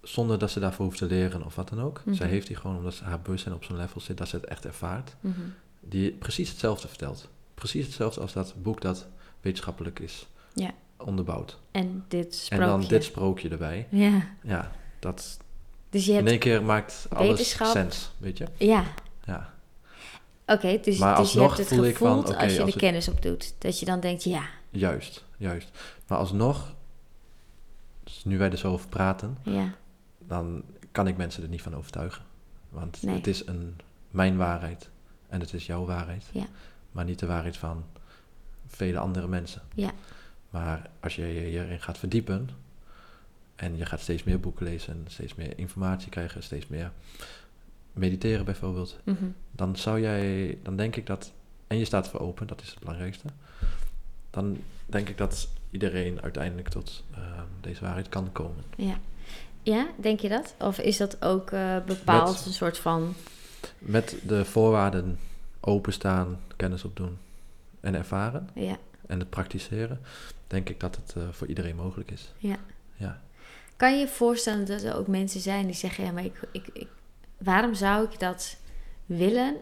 [0.03, 2.03] Zonder dat ze daarvoor hoeft te leren of wat dan ook.
[2.05, 2.15] Mhm.
[2.15, 4.45] Zij heeft die gewoon omdat ze haar bewustzijn op zo'n level zit dat ze het
[4.45, 5.15] echt ervaart.
[5.21, 5.41] Mhm.
[5.81, 7.29] Die precies hetzelfde vertelt.
[7.55, 9.07] Precies hetzelfde als dat boek dat
[9.41, 10.71] wetenschappelijk is Ja.
[10.97, 11.59] onderbouwd.
[11.71, 12.65] En dit sprookje.
[12.65, 13.87] En dan dit sprookje erbij.
[13.91, 15.39] Ja, Ja, dat
[15.91, 16.29] dus je in hebt...
[16.29, 18.47] één keer maakt alles sens, weet je?
[18.57, 18.85] Ja,
[19.25, 19.55] Ja.
[20.47, 20.79] oké.
[20.83, 23.55] dus, Maar dus je hebt het van, gevoeld als je als de het- kennis opdoet.
[23.59, 25.71] Dat je dan denkt, ja, Juist, juist.
[26.07, 26.75] Maar alsnog,
[28.05, 29.75] dus nu wij er zo over praten, ja,
[30.19, 32.23] dan kan ik mensen er niet van overtuigen.
[32.69, 33.15] Want Nee.
[33.15, 33.77] het is een,
[34.11, 34.89] mijn waarheid
[35.29, 36.25] en het is jouw waarheid.
[36.33, 36.45] Ja.
[36.93, 37.85] Maar niet de waarheid van
[38.67, 39.63] vele andere mensen.
[39.75, 39.91] Ja.
[40.51, 42.51] Maar als je je hierin gaat verdiepen
[43.61, 46.93] en je gaat steeds meer boeken lezen en steeds meer informatie krijgen, steeds meer
[47.93, 49.25] mediteren bijvoorbeeld, mhm.
[49.51, 51.33] dan zou jij, dan denk ik dat,
[51.67, 53.25] en je staat voor open, dat is het belangrijkste,
[54.31, 58.65] dan denk ik dat iedereen uiteindelijk tot ehm, deze waarheid kan komen.
[58.77, 58.99] ja.
[59.63, 60.55] Ja, denk je dat?
[60.59, 63.15] Of is dat ook eh, bepaald Met- een soort van...
[63.79, 65.19] Met de voorwaarden
[65.61, 67.19] openstaan, kennis opdoen
[67.81, 70.01] en ervaren Ja, en het praktiseren,
[70.47, 72.33] denk ik dat het eh, voor iedereen mogelijk is.
[72.39, 72.57] ja.
[73.81, 76.69] Kan je je voorstellen dat er ook mensen zijn die zeggen: ja, maar ik, ik,
[76.73, 76.89] ik,
[77.39, 78.57] waarom zou ik dat
[79.07, 79.57] willen?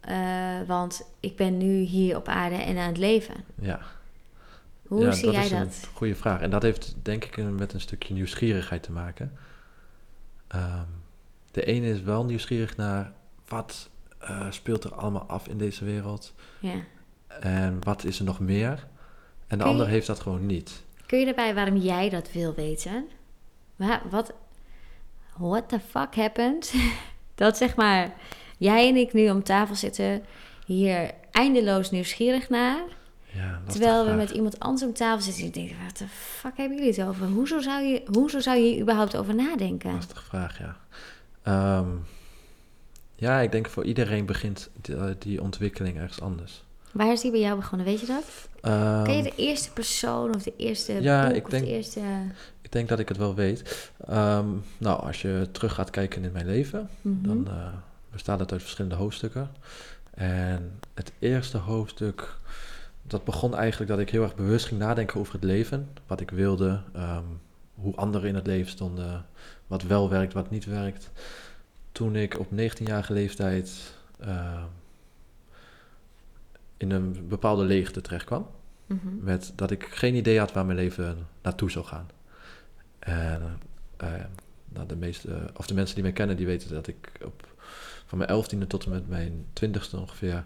[0.00, 3.34] Eh, want ik ben nu hier op aarde en aan het leven.
[3.60, 3.80] Ja.
[4.86, 5.60] Hoe ja, zie jij is dat?
[5.60, 6.40] een goede vraag.
[6.40, 9.32] En dat heeft denk ik met een stukje nieuwsgierigheid te maken.
[10.48, 10.84] Ehm,
[11.50, 13.12] de ene is wel nieuwsgierig naar
[13.48, 16.74] wat eh, speelt er allemaal af in deze wereld Ja.
[17.40, 18.86] en wat is er nog meer.
[19.46, 20.84] En de je- ander heeft dat gewoon niet.
[21.06, 23.08] Kun je erbij waarom jij dat wil weten?
[23.76, 24.32] Wa- Wat?
[25.36, 26.72] What the fuck happened?
[27.34, 28.12] dat zeg maar,
[28.58, 30.22] jij en ik nu om tafel zitten,
[30.66, 32.82] hier eindeloos nieuwsgierig naar.
[33.32, 34.16] Ja, Terwijl we vraag.
[34.16, 37.26] met iemand anders om tafel zitten en denkt, wat de fuck hebben jullie het over?
[37.26, 39.92] Hoezo zou je, hoezo zou je hier überhaupt over nadenken?
[39.92, 40.76] Lastige vraag, ja.
[41.42, 41.88] Ehm,
[43.14, 46.62] ja, ik denk voor iedereen begint die, eh, die ontwikkeling ergens anders.
[46.92, 48.24] Waar is die bij jou begonnen, weet je dat?
[48.60, 51.70] Ehm, Ken je de eerste persoon of de eerste Ja, boek ik of denk- de
[51.70, 52.00] eerste...
[52.74, 53.90] Denk dat ik het wel weet.
[54.06, 54.46] Ehm,
[54.78, 57.26] nou, als je terug gaat kijken in mijn leven, Mhm.
[57.26, 57.66] dan eh,
[58.10, 59.50] bestaat het uit verschillende hoofdstukken.
[60.14, 62.36] En het eerste hoofdstuk,
[63.02, 65.88] dat begon eigenlijk dat ik heel erg bewust ging nadenken over het leven.
[66.06, 67.24] Wat ik wilde, ehm,
[67.74, 69.26] hoe anderen in het leven stonden,
[69.66, 71.10] wat wel werkt, wat niet werkt.
[71.92, 74.62] Toen ik op 19-jarige leeftijd ehm,
[76.76, 78.46] in een bepaalde leegte terecht kwam.
[78.86, 78.98] Mhm.
[79.20, 82.06] Met dat ik geen idee had waar mijn leven naartoe zou gaan.
[83.04, 83.60] En
[83.96, 84.08] eh,
[84.68, 87.48] nou, de, meeste, of de mensen die mij kennen, die weten dat ik op,
[88.06, 90.44] van mijn elftiende tot en met mijn twintigste ongeveer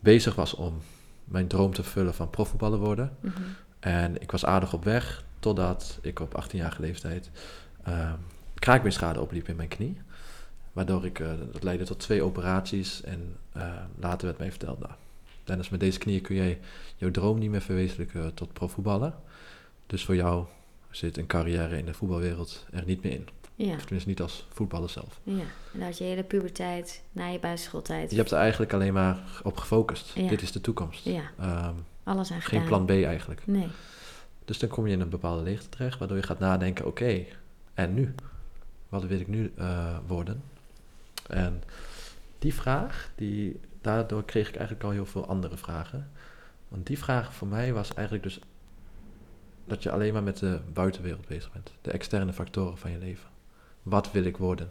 [0.00, 0.82] bezig was om
[1.24, 3.16] mijn droom te vullen van profvoetballer worden.
[3.20, 3.42] Mhm.
[3.80, 7.30] En ik was aardig op weg totdat ik op 18-jarige leeftijd
[7.88, 8.12] uh,
[8.54, 9.96] kraakbeenschade opliep in mijn knie.
[10.72, 14.92] Waardoor ik, uh, dat leidde tot twee operaties en uh, later werd mij verteld, nou,
[15.44, 16.60] Dennis, met deze knieën kun jij
[16.96, 19.12] jouw droom niet meer verwezenlijken tot profvoetballer.
[19.86, 20.46] Dus voor jou
[20.96, 23.28] zit een carrière in de voetbalwereld er niet meer in.
[23.54, 23.74] Ja.
[23.74, 25.20] Of tenminste niet als voetballer zelf.
[25.22, 28.10] Ja, en had je hele puberteit, na je basisschooltijd.
[28.10, 30.12] Je hebt er eigenlijk alleen maar op gefocust.
[30.14, 30.28] Ja.
[30.28, 31.04] Dit is de toekomst.
[31.04, 33.46] Ja, Um, alles aan geen plan B eigenlijk.
[33.46, 33.68] Nee.
[34.44, 37.24] Dus dan kom je in een bepaalde leegte terecht, waardoor je gaat nadenken, oké,
[37.74, 38.14] en nu?
[38.88, 40.42] Wat wil ik nu eh, worden?
[41.28, 41.62] En
[42.38, 46.10] die vraag, die, daardoor kreeg ik eigenlijk al heel veel andere vragen.
[46.68, 48.38] Want die vraag voor mij was eigenlijk dus
[49.64, 51.70] dat je alleen maar met de buitenwereld bezig bent.
[51.82, 53.28] De externe factoren van je leven.
[53.82, 54.70] Wat wil ik worden?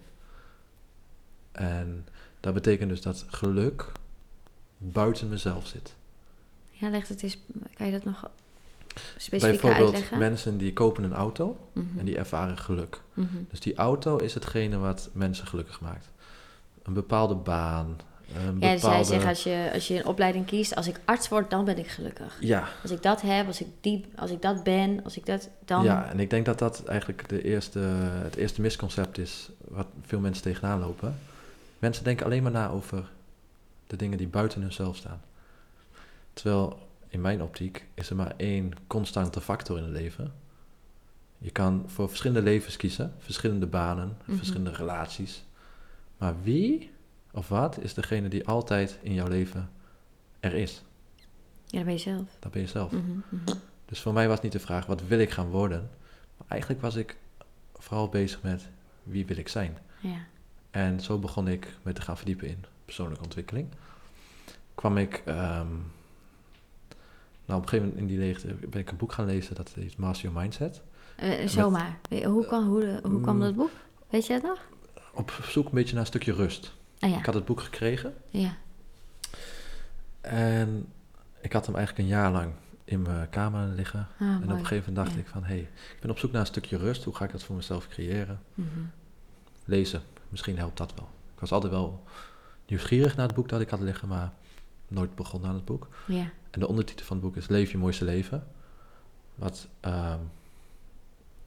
[1.51, 2.07] En
[2.39, 3.91] dat betekent dus dat geluk
[4.77, 5.95] buiten mezelf zit.
[6.71, 7.37] Ja, leg het eens,
[7.73, 8.29] kan je dat nog
[9.17, 10.17] specifiek Bijvoorbeeld uitleggen?
[10.17, 11.99] mensen die kopen een auto Mhm.
[11.99, 13.01] en die ervaren geluk.
[13.13, 13.27] Mhm.
[13.49, 16.09] Dus die auto is hetgene wat mensen gelukkig maakt.
[16.83, 17.99] Een bepaalde baan.
[18.35, 19.03] Een Ja, bepaalde...
[19.03, 21.87] zegt als je, als je een opleiding kiest, als ik arts word, dan ben ik
[21.87, 22.37] gelukkig.
[22.39, 25.49] Ja, Als ik dat heb, als ik, die, als ik dat ben, als ik dat,
[25.65, 25.83] dan...
[25.83, 27.79] ja, en ik denk dat dat eigenlijk de eerste,
[28.23, 31.15] het eerste misconcept is wat veel mensen tegenaan lopen.
[31.79, 33.09] Mensen denken alleen maar na over
[33.87, 35.21] de dingen die buiten hunzelf staan.
[36.33, 40.33] Terwijl in mijn optiek is er maar één constante factor in het leven.
[41.37, 44.37] Je kan voor verschillende levens kiezen, verschillende banen, Mhm.
[44.37, 45.43] verschillende relaties.
[46.17, 46.91] Maar wie
[47.33, 49.69] of wat is degene die altijd in jouw leven
[50.39, 50.83] er is?
[51.65, 52.27] Ja, dat ben je zelf.
[52.39, 52.91] Dat ben je zelf.
[52.91, 53.57] Mhm, mhm.
[53.85, 55.89] Dus voor mij was niet de vraag, wat wil ik gaan worden?
[56.37, 57.17] Maar eigenlijk was ik
[57.73, 58.69] vooral bezig met,
[59.03, 59.77] wie wil ik zijn?
[59.99, 60.17] Ja.
[60.71, 63.67] En zo begon ik me te gaan verdiepen in persoonlijke ontwikkeling.
[64.75, 65.67] Kwam ik, ehm,
[67.45, 69.71] nou op een gegeven moment in die leegte ben ik een boek gaan lezen, dat
[69.75, 70.81] heet Master Your Mindset.
[71.15, 71.99] Eh, zomaar.
[72.23, 73.41] Hoe, kwam, hoe, hoe kwam Mm.
[73.41, 73.71] dat boek?
[74.09, 74.59] Weet je het nog?
[75.13, 76.73] Op zoek een beetje naar een stukje rust.
[77.03, 77.17] Ah ja.
[77.17, 78.57] Ik had het boek gekregen ja.
[80.21, 80.85] en
[81.41, 84.07] ik had hem eigenlijk een jaar lang in mijn kamer liggen.
[84.19, 85.19] Ah, en op een gegeven moment dacht Ja.
[85.19, 87.03] ik van, hé, hey, ik ben op zoek naar een stukje rust.
[87.03, 88.41] Hoe ga ik dat voor mezelf creëren?
[88.53, 88.67] Mhm.
[89.65, 90.01] lezen.
[90.29, 91.09] Misschien helpt dat wel.
[91.33, 92.03] Ik was altijd wel
[92.67, 94.31] nieuwsgierig naar het boek dat ik had liggen, maar
[94.87, 95.87] nooit begonnen aan het boek.
[96.07, 96.29] Ja.
[96.49, 98.47] En de ondertitel van het boek is Leef je mooiste leven.
[99.35, 100.19] Wat ehm,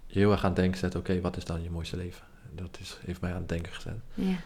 [0.07, 2.25] je heel erg aan het denken zet, oké, wat is dan je mooiste leven?
[2.55, 3.97] Dat is, heeft mij aan het denken gezet.
[4.15, 4.37] Ja.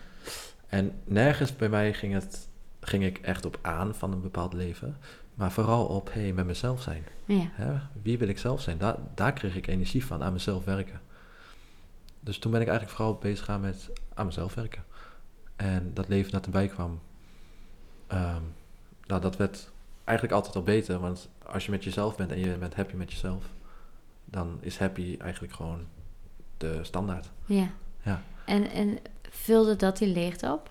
[0.70, 2.48] En nergens bij mij ging, het,
[2.80, 4.96] ging ik echt op aan van een bepaald leven,
[5.34, 7.04] maar vooral op, hé, hey, met mezelf zijn.
[7.24, 7.48] Ja.
[7.50, 7.78] Hè?
[8.02, 8.78] Wie wil ik zelf zijn?
[8.78, 11.00] Daar, daar kreeg ik energie van, aan mezelf werken.
[12.20, 14.84] Dus toen ben ik eigenlijk vooral bezig gaan met aan mezelf werken.
[15.56, 17.00] En dat leven dat erbij kwam,
[18.06, 18.42] ehm,
[19.06, 19.70] nou, dat werd
[20.04, 20.98] eigenlijk altijd al beter.
[20.98, 23.44] Want als je met jezelf bent en je bent happy met jezelf,
[24.24, 25.86] dan is happy eigenlijk gewoon
[26.56, 27.30] de standaard.
[27.46, 27.70] ja.
[28.02, 28.22] Ja.
[28.44, 28.98] En, en
[29.30, 30.70] vulde dat die leegte op?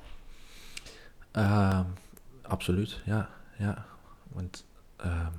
[1.31, 1.85] Ehm,
[2.41, 3.29] absoluut, ja.
[3.57, 3.85] ja.
[4.27, 5.31] Want ehm,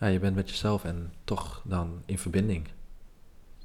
[0.00, 2.68] ja, je bent met jezelf en toch dan in verbinding.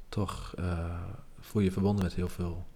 [0.08, 1.02] Toch eh,
[1.40, 2.66] voel je je verbonden met heel veel,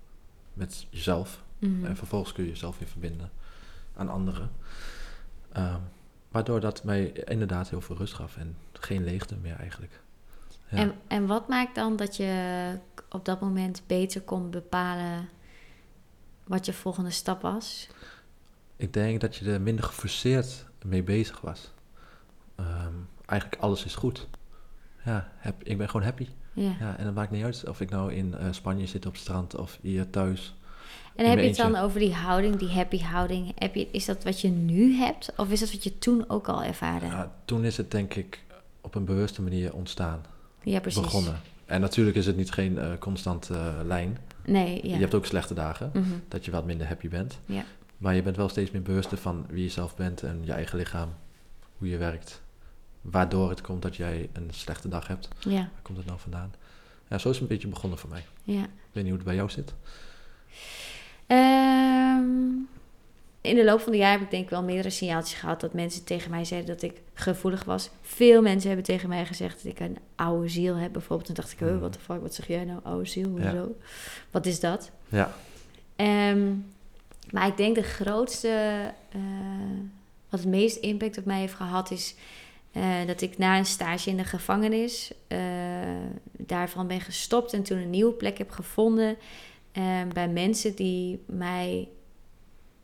[0.53, 1.43] met jezelf.
[1.59, 1.85] Mhm.
[1.85, 3.31] En vervolgens kun je jezelf weer verbinden
[3.97, 4.51] aan anderen.
[5.53, 5.81] Ehm,
[6.31, 10.02] waardoor dat mij inderdaad heel veel rust gaf en geen leegte meer eigenlijk.
[10.73, 10.79] Ja.
[10.79, 12.79] En, en wat maakt dan dat je
[13.11, 15.29] op dat moment beter kon bepalen
[16.45, 17.89] wat je volgende stap was?
[18.77, 21.73] Ik denk dat je er minder geforceerd mee bezig was.
[22.57, 22.93] Ehm,
[23.27, 24.29] eigenlijk alles is goed.
[25.05, 26.29] Ja, hap- ik ben gewoon happy.
[26.53, 26.73] Ja.
[26.81, 29.21] Ja, en het maakt niet uit of ik nou in eh, Spanje zit op het
[29.21, 30.55] strand of hier thuis.
[31.17, 33.53] En heb je het dan over die houding, die happy houding?
[33.59, 35.33] Heb je, is dat wat je nu hebt?
[35.37, 37.07] Of is dat wat je toen ook al ervaarde?
[37.07, 38.45] Ja, toen is het denk ik
[38.81, 40.25] op een bewuste manier ontstaan,
[40.63, 41.03] precies.
[41.03, 41.41] begonnen.
[41.67, 44.19] En natuurlijk is het niet geen eh, constante eh, lijn.
[44.45, 44.95] Nee, ja.
[44.95, 46.09] Je hebt ook slechte dagen, Mhm.
[46.29, 47.39] dat je wat minder happy bent.
[47.47, 47.65] Ja.
[47.99, 50.79] Maar je bent wel steeds meer bewust van wie je zelf bent en je eigen
[50.79, 51.09] lichaam,
[51.79, 52.43] hoe je werkt.
[53.01, 55.29] Waardoor het komt dat jij een slechte dag hebt.
[55.39, 56.55] Ja, Waar komt het nou vandaan?
[57.09, 58.25] Ja, zo is het een beetje begonnen voor mij.
[58.45, 58.63] ja.
[58.63, 59.75] Ik weet niet hoe het bij jou zit.
[61.27, 62.25] Ehm,
[63.43, 65.73] in de loop van de jaren heb ik denk ik wel meerdere signaaltjes gehad dat
[65.73, 67.91] mensen tegen mij zeiden dat ik gevoelig was.
[68.03, 71.27] Veel mensen hebben tegen mij gezegd dat ik een oude ziel heb bijvoorbeeld.
[71.27, 71.79] Toen dacht ik, huh, Mhm.
[71.79, 73.43] wat de fuck, wat zeg jij nou, oude ziel, Ja.
[73.51, 73.75] hoezo?
[74.31, 74.91] Wat is dat?
[75.09, 75.33] Ja,
[75.97, 76.51] Ehm,
[77.31, 78.49] maar ik denk de grootste,
[79.13, 79.21] eh,
[80.29, 82.15] wat het meest impact op mij heeft gehad, is
[82.73, 85.39] eh, dat ik na een stage in de gevangenis eh,
[86.33, 89.17] daarvan ben gestopt en toen een nieuwe plek heb gevonden
[90.13, 91.89] bij mensen die mij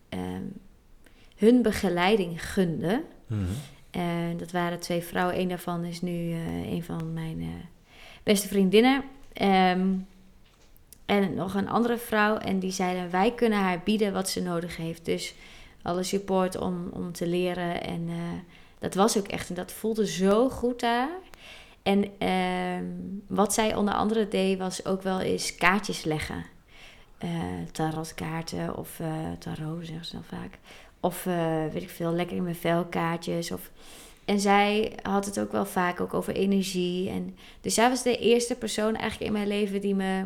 [0.08, 0.42] ehm,
[1.36, 3.04] hun begeleiding gunden.
[3.26, 3.42] Mhm.
[3.90, 5.38] En dat waren twee vrouwen.
[5.38, 7.48] Een daarvan is nu eh, een van mijn eh,
[8.22, 9.04] beste vriendinnen.
[9.32, 9.88] Ehm,
[11.06, 12.36] en nog een andere vrouw.
[12.36, 15.04] En die zeiden: Wij kunnen haar bieden wat ze nodig heeft.
[15.04, 15.34] Dus
[15.82, 17.82] alle support om, om te leren.
[17.82, 18.38] En eh,
[18.78, 19.48] dat was ook echt.
[19.48, 21.08] En dat voelde zo goed daar.
[21.82, 22.84] En ehm,
[23.26, 26.44] wat zij onder andere deed, was ook wel eens kaartjes leggen.
[27.18, 27.28] Eh
[27.72, 29.06] tarotkaarten of eh
[29.38, 30.58] tarot, zeggen ze dan vaak.
[31.00, 33.50] Of eh, weet ik veel, lekker in mijn vel kaartjes.
[33.50, 33.70] Of,
[34.24, 37.10] En zij had het ook wel vaak ook over energie.
[37.10, 40.24] En, dus zij was de eerste persoon eigenlijk in mijn leven die me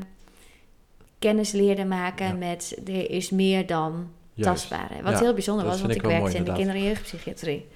[1.18, 2.32] kennis leerde maken Ja.
[2.32, 4.50] met er is meer dan Juist.
[4.68, 5.02] tastbare.
[5.02, 7.66] Wat Ja, heel bijzonder was, want ik werkte mooi, in de kinder- en jeugdpsychiatrie.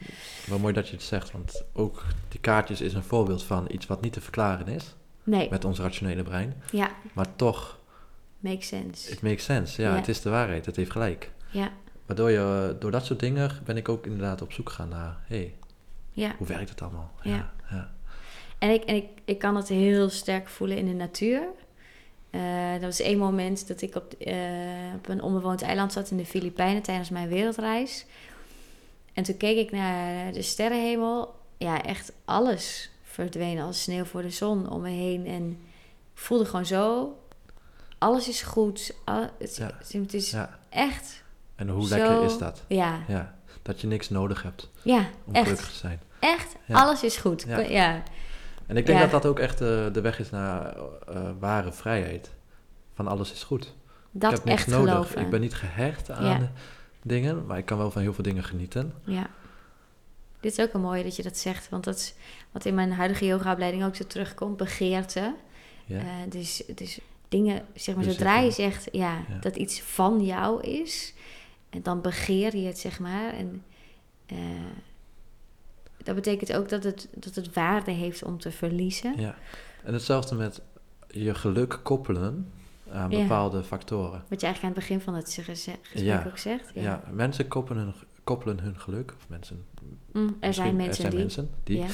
[0.46, 3.87] Wel mooi dat je het zegt, want ook die kaartjes is een voorbeeld van iets
[3.87, 6.62] wat niet te verklaren is Nee, met ons rationele brein.
[6.72, 7.75] ja, Maar toch,
[8.48, 9.11] makes sense.
[9.11, 9.82] it makes sense.
[9.82, 11.30] Ja, het is de waarheid, het heeft gelijk.
[11.50, 11.72] Ja,
[12.06, 15.37] Waardoor je, door dat soort dingen ben ik ook inderdaad op zoek gegaan naar, hé,
[15.37, 15.54] hey,
[16.12, 16.35] ja.
[16.38, 17.12] hoe werkt het allemaal?
[17.22, 17.52] Ja.
[17.70, 17.94] ja.
[18.59, 21.42] En, ik, en ik, ik kan het heel sterk voelen in de natuur.
[22.30, 24.37] Eh er was één moment dat ik op, eh,
[24.96, 28.06] op een onbewoond eiland zat in de Filipijnen tijdens mijn wereldreis.
[29.12, 31.35] En toen keek ik naar de sterrenhemel.
[31.56, 35.26] Ja, echt alles verdween als sneeuw voor de zon om me heen.
[35.26, 35.50] En
[36.14, 37.16] ik voelde gewoon zo,
[37.98, 38.94] alles is goed.
[39.04, 39.70] Al- het, Ja.
[39.98, 40.59] het is Ja.
[40.68, 41.24] echt
[41.56, 42.62] En hoe Zo- lekker is dat?
[42.68, 45.42] Ja, Ja, dat je niks nodig hebt ja om echt.
[45.44, 46.00] gelukkig te zijn.
[46.20, 47.44] Echt, alles is goed.
[47.68, 48.02] Ja.
[48.66, 52.30] En ik denk dat dat ook echt eh, de weg is naar eh, ware vrijheid.
[52.94, 53.74] Van alles is goed.
[54.11, 54.90] Dat ik heb niks echt nodig.
[54.92, 55.20] geloven.
[55.20, 56.50] Ik ben niet gehecht aan
[57.02, 58.92] dingen, maar ik kan wel van heel veel dingen genieten.
[59.04, 59.26] Ja.
[60.40, 62.14] Dit is ook een mooie dat je dat zegt, want dat is
[62.52, 65.35] wat in mijn huidige yogaopleiding ook zo terugkomt, begeerte.
[65.85, 69.38] Ja, Eh, dus, dus dingen, zeg maar, zodra je zegt ja, Ja.
[69.40, 71.14] dat iets van jou is,
[71.70, 73.32] en dan begeer je het, zeg maar.
[73.32, 73.62] En
[74.26, 74.36] eh,
[76.02, 79.14] dat betekent ook dat het, dat het waarde heeft om te verliezen.
[79.20, 79.34] ja.
[79.84, 80.60] En hetzelfde met
[81.08, 82.52] je geluk koppelen
[82.92, 83.18] aan Ja.
[83.22, 84.24] bepaalde factoren.
[84.28, 86.24] Wat je eigenlijk aan het begin van het gesprek Ja.
[86.26, 86.70] ook zegt.
[86.74, 86.82] Ja.
[86.82, 87.02] Ja.
[87.10, 89.64] mensen koppelen hun, koppelen hun geluk, of mensen,
[90.12, 91.20] Mm, er zijn mensen er zijn die.
[91.20, 91.78] mensen die.
[91.78, 91.86] Ja.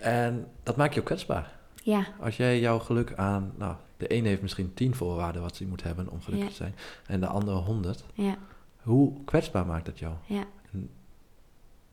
[0.00, 1.58] En dat maakt je ook kwetsbaar.
[1.82, 5.66] ja, Als jij jouw geluk aan, nou, de een heeft misschien tien voorwaarden wat hij
[5.66, 6.74] moet hebben om gelukkig te zijn,
[7.06, 8.04] en de andere honderd.
[8.14, 8.36] ja,
[8.82, 10.14] Hoe kwetsbaar maakt dat jou?
[10.26, 10.44] ja,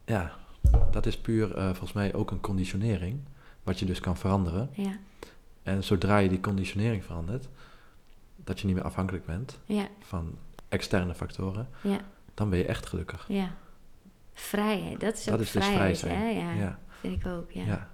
[0.05, 0.31] Ja,
[0.91, 3.19] dat is puur eh, volgens mij ook een conditionering,
[3.63, 4.69] wat je dus kan veranderen.
[4.73, 4.97] ja,
[5.63, 7.47] En zodra je die conditionering verandert,
[8.35, 10.35] dat je niet meer afhankelijk bent ja, van
[10.69, 11.99] externe factoren, ja,
[12.33, 13.25] dan ben je echt gelukkig.
[13.27, 13.55] ja.
[14.33, 16.21] Vrijheid, dat is Dat ook is dus vrijheid, vrij zijn.
[16.21, 16.29] hè?
[16.29, 17.89] Ja, Ja, vind ik ook, ja.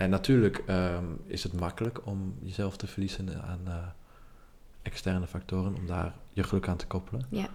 [0.00, 3.86] En natuurlijk ehm, is het makkelijk om jezelf te verliezen aan eh,
[4.82, 7.26] externe factoren, om daar je geluk aan te koppelen.
[7.30, 7.48] Ja.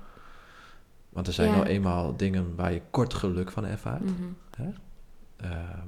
[1.09, 1.55] Want er zijn Ja.
[1.55, 4.03] nou eenmaal dingen waar je kort geluk van ervaart.
[4.03, 4.23] Mhm.
[5.35, 5.79] Ehm,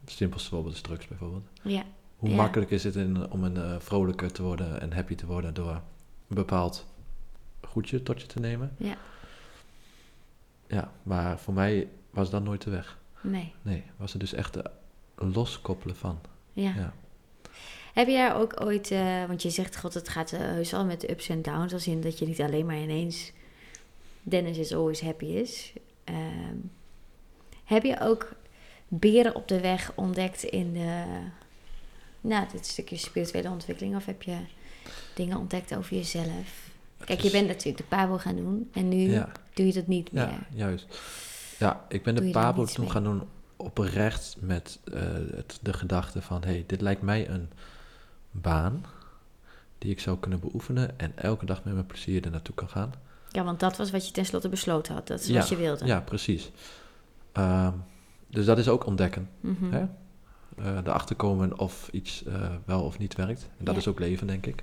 [0.00, 1.46] het simpelste voorbeeld is drugs bijvoorbeeld.
[1.62, 1.82] Ja,
[2.16, 2.36] Hoe Ja.
[2.36, 5.70] makkelijk is het in, om een eh, vrolijker te worden en happy te worden door
[6.28, 6.86] een bepaald
[7.68, 8.72] goedje tot je te nemen?
[8.78, 8.96] Ja.
[10.66, 12.98] Ja, maar voor mij was dat nooit de weg.
[13.20, 14.64] nee, Nee, was het dus echt eh,
[15.16, 16.18] loskoppelen van.
[16.52, 16.72] ja.
[16.76, 16.92] Ja.
[17.94, 20.84] Heb je daar ook ooit, eh, want je zegt, god, het gaat eh, heus al
[20.84, 23.32] met de ups en downs, als in dat je niet alleen maar ineens
[24.22, 25.72] Dennis is always happy is.
[26.04, 26.56] Ehm,
[27.64, 28.32] heb je ook
[28.88, 31.04] beren op de weg ontdekt in de,
[32.20, 34.36] nou, dit stukje spirituele ontwikkeling, of heb je
[35.14, 36.70] dingen ontdekt over jezelf?
[37.04, 40.12] Kijk, je bent natuurlijk de Pabo gaan doen en nu Ja, doe je dat niet
[40.12, 40.22] meer.
[40.22, 41.00] ja, juist.
[41.58, 42.92] Ja, ik ben Doe de Pabo toen mee?
[42.92, 43.22] gaan doen
[43.56, 45.02] oprecht met eh,
[45.34, 46.42] het, de gedachte van...
[46.44, 47.50] hey, dit lijkt mij een
[48.30, 48.84] baan
[49.78, 50.98] die ik zou kunnen beoefenen...
[50.98, 52.92] en elke dag met mijn plezier er naartoe kan gaan.
[53.30, 55.06] Ja, want dat was wat je tenslotte besloten had.
[55.06, 55.86] Dat is Ja, wat je wilde.
[55.86, 56.50] Ja, precies.
[57.32, 57.72] Ehm,
[58.26, 59.28] dus dat is ook ontdekken.
[59.70, 59.86] Hè?
[60.58, 63.48] Eh, erachter komen of iets eh, wel of niet werkt.
[63.58, 63.80] En dat Ja.
[63.80, 64.62] is ook leven, denk ik.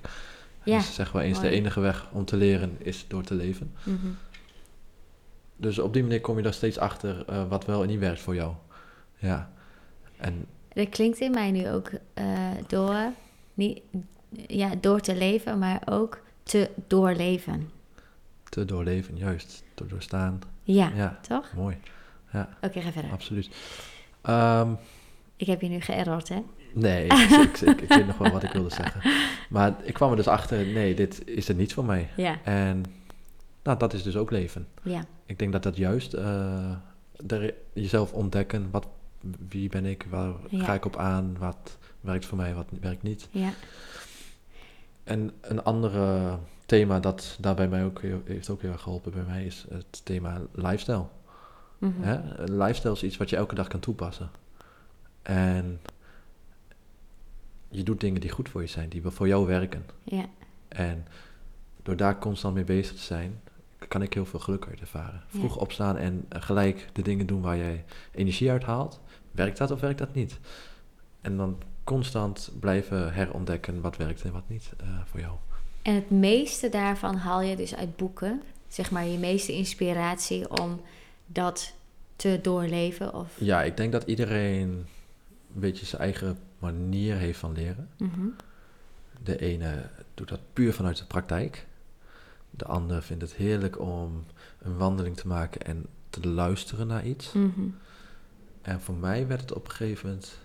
[0.64, 3.72] Ja, Dus zeg wel eens, de enige weg om te leren is door te leven.
[3.82, 4.06] Mhm.
[5.56, 8.34] Dus op die manier kom je daar steeds achter wat wel en niet werkt voor
[8.34, 8.54] jou.
[9.22, 9.50] Ja.
[10.16, 12.24] En Dat klinkt in mij nu ook eh,
[12.66, 13.12] door,
[13.54, 13.80] niet,
[14.46, 17.70] ja, door te leven, maar ook te doorleven.
[18.48, 19.62] te doorleven, juist.
[19.74, 20.40] Te doorstaan.
[20.62, 21.52] Ja, Ja, toch?
[21.56, 21.76] mooi.
[22.62, 23.10] Oké, ga verder.
[23.10, 23.50] Absoluut.
[24.22, 24.72] Ehm,
[25.36, 26.42] Ik heb je nu geërrord, hè?
[26.74, 29.00] nee, ik, ik, ik, ik weet nog wel wat ik wilde zeggen.
[29.48, 32.08] Maar ik kwam er dus achter, nee, dit is er niet voor mij.
[32.16, 32.84] Ja, En
[33.62, 34.66] nou, dat is dus ook leven.
[34.82, 36.72] ja, Ik denk dat dat juist eh,
[37.26, 38.68] er- jezelf ontdekken.
[38.70, 38.86] Wat,
[39.48, 40.06] wie ben ik?
[40.10, 40.64] Waar Ja.
[40.64, 41.36] ga ik op aan?
[41.38, 42.54] Wat werkt voor mij?
[42.54, 43.28] Wat werkt niet?
[43.30, 43.50] ja.
[45.04, 49.44] En een andere thema dat daarbij mij ook heeft ook heel erg geholpen bij mij
[49.44, 51.04] is het thema lifestyle.
[51.78, 52.02] Mhm.
[52.02, 52.44] Hè?
[52.44, 54.30] Lifestyle is iets wat je elke dag kan toepassen.
[55.22, 55.80] En
[57.68, 59.84] je doet dingen die goed voor je zijn, die voor jou werken.
[60.02, 60.24] Ja,
[60.68, 61.06] En
[61.82, 63.40] door daar constant mee bezig te zijn,
[63.88, 65.22] kan ik heel veel geluk uit ervaren.
[65.26, 69.00] Vroeg opstaan en gelijk de dingen doen waar jij energie uit haalt.
[69.32, 70.38] Werkt dat of werkt dat niet?
[71.20, 75.36] En dan constant blijven herontdekken wat werkt en wat niet eh, voor jou.
[75.82, 78.42] en het meeste daarvan haal je dus uit boeken.
[78.68, 80.80] Zeg maar je meeste inspiratie om
[81.26, 81.72] dat
[82.16, 83.14] te doorleven?
[83.14, 83.32] Of...
[83.38, 84.68] Ja, ik denk dat iedereen
[85.54, 87.88] een beetje zijn eigen manier heeft van leren.
[87.96, 88.26] Mhm.
[89.22, 91.66] De ene doet dat puur vanuit de praktijk.
[92.50, 94.24] De ander vindt het heerlijk om
[94.58, 97.32] een wandeling te maken en te luisteren naar iets.
[97.32, 97.68] Mhm.
[98.62, 100.38] En voor mij werd het op een gegeven moment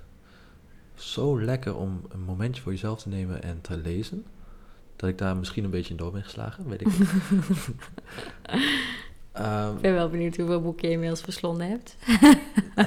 [0.95, 4.25] zo lekker om een momentje voor jezelf te nemen en te lezen.
[4.95, 7.09] Dat ik daar misschien een beetje in door ben geslagen, weet ik niet.
[9.31, 11.95] Ehm, Ik ben wel benieuwd hoeveel boeken je inmiddels verslonden hebt.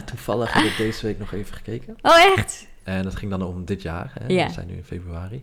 [0.07, 1.97] toevallig heb ik deze week nog even gekeken.
[2.03, 2.67] Oh, echt?
[2.83, 4.13] En dat ging dan om dit jaar.
[4.21, 4.27] Hè?
[4.27, 4.47] Ja.
[4.47, 5.43] We zijn nu in februari.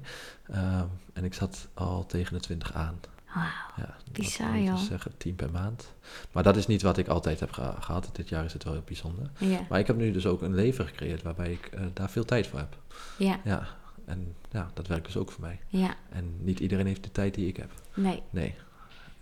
[0.52, 3.00] Ehm, en ik zat al tegen de 20 aan.
[3.36, 3.46] Wauw.
[3.78, 4.76] Ja, Bizar, ik joh.
[4.76, 5.94] dus zeggen, 10 per maand.
[6.32, 8.10] Maar dat is niet wat ik altijd heb geha- gehad.
[8.14, 9.30] Dit jaar is het wel heel bijzonder.
[9.38, 9.60] Ja.
[9.70, 12.48] Maar ik heb nu dus ook een leven gecreëerd waarbij ik eh, daar veel tijd
[12.48, 12.78] voor heb.
[13.18, 13.40] Ja.
[13.44, 13.68] Ja,
[14.06, 15.60] en ja, dat werkt dus ook voor mij.
[15.68, 15.96] Ja.
[16.10, 17.72] En niet iedereen heeft de tijd die ik heb.
[17.94, 18.22] Nee.
[18.30, 18.56] Nee.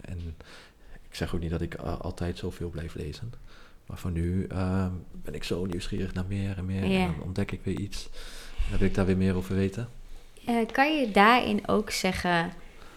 [0.02, 0.36] En
[1.10, 3.34] ik zeg ook niet dat ik a- altijd zoveel blijf lezen.
[3.86, 6.86] Maar voor nu ehm, ben ik zo nieuwsgierig naar meer en meer.
[6.86, 7.00] Ja.
[7.06, 8.10] En dan ontdek ik weer iets.
[8.58, 9.90] En dan wil ik daar weer meer over weten.
[10.46, 12.52] Eh, kan je daarin ook zeggen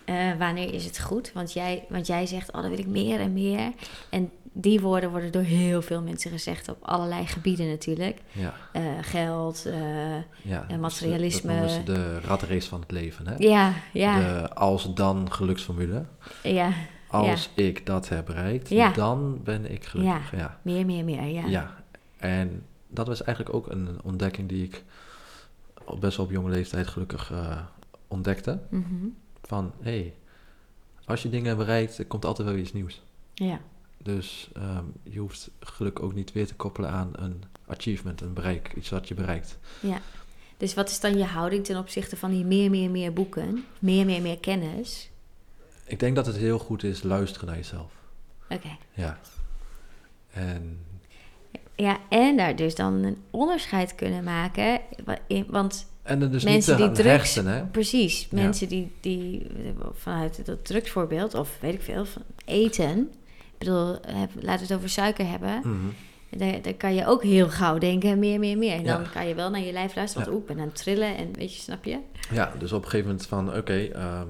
[0.08, 1.32] eh, wanneer is het goed?
[1.32, 3.72] Want jij, want jij zegt, oh, dan wil ik meer en meer.
[4.10, 8.18] En die woorden worden door heel veel mensen gezegd op allerlei gebieden natuurlijk.
[8.32, 10.64] Ja, Eh, geld, eh, ja.
[10.68, 11.60] En materialisme.
[11.60, 13.26] Dat de ratrace van het leven.
[13.26, 13.34] Hè?
[13.38, 16.04] ja, ja, De als-dan geluksformule.
[16.42, 16.72] ja,
[17.08, 18.90] Als ik dat heb bereikt, Ja.
[18.92, 20.30] dan ben ik gelukkig.
[20.36, 20.58] Ja.
[20.62, 21.46] meer, meer, meer, ja.
[21.46, 21.74] Ja.
[22.16, 24.84] en dat was eigenlijk ook een ontdekking die ik
[26.00, 27.32] best wel op jonge leeftijd gelukkig
[28.08, 28.58] ontdekte.
[28.70, 29.06] Mhm.
[29.48, 30.14] Van, hé, hey,
[31.04, 33.02] als je dingen bereikt, er komt altijd wel iets nieuws.
[33.34, 33.60] ja.
[34.02, 38.72] Dus ehm, je hoeft geluk ook niet weer te koppelen aan een achievement, een bereik,
[38.76, 39.58] iets wat je bereikt.
[39.80, 40.00] Ja.
[40.56, 43.64] Dus wat is dan je houding ten opzichte van die meer, meer, meer boeken?
[43.78, 45.10] Meer, meer, meer kennis?
[45.84, 47.92] Ik denk dat het heel goed is luisteren naar jezelf.
[48.48, 48.76] Oké.
[48.92, 49.18] Ja.
[50.30, 50.86] En
[51.74, 54.80] Ja, en daar dus dan een onderscheid kunnen maken.
[55.46, 57.64] Want En er dus Mensen niet die drugs- hechten, hè?
[57.64, 58.26] precies, Ja.
[58.30, 59.46] mensen die, die
[59.94, 62.98] vanuit dat drugsvoorbeeld, of weet ik veel, van eten.
[62.98, 65.58] Ik bedoel, heb- laten we het over suiker hebben.
[65.64, 65.76] Mhm.
[66.38, 68.72] Daar, daar kan je ook heel gauw denken, meer, meer, meer.
[68.76, 69.08] En dan Ja.
[69.08, 70.32] kan je wel naar je lijf luisteren, want Ja.
[70.32, 71.98] oeh, ik ben aan het trillen en weet je, snap je?
[72.32, 74.26] Ja, dus op een gegeven moment van, oké, ehm,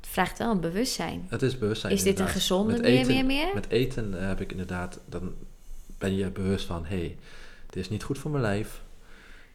[0.00, 1.26] Het vraagt wel een bewustzijn.
[1.28, 1.92] het is bewustzijn.
[1.92, 3.50] Is dit een gezonde Met meer, eten- meer, meer?
[3.54, 5.32] Met eten eh, heb ik inderdaad, dan
[5.98, 7.16] ben je bewust van, hé, hey,
[7.66, 8.80] dit is niet goed voor mijn lijf.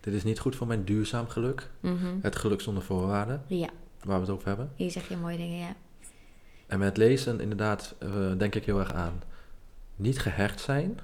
[0.06, 1.70] Dit is niet goed voor mijn duurzaam geluk.
[1.80, 2.16] Mhm.
[2.22, 3.70] Het geluk zonder voorwaarden, Ja,
[4.04, 4.72] waar we het over hebben.
[4.76, 5.76] hier zeg je mooie dingen, ja.
[6.68, 9.22] En met lezen inderdaad eh, denk ik heel erg aan
[9.96, 11.00] niet gehecht zijn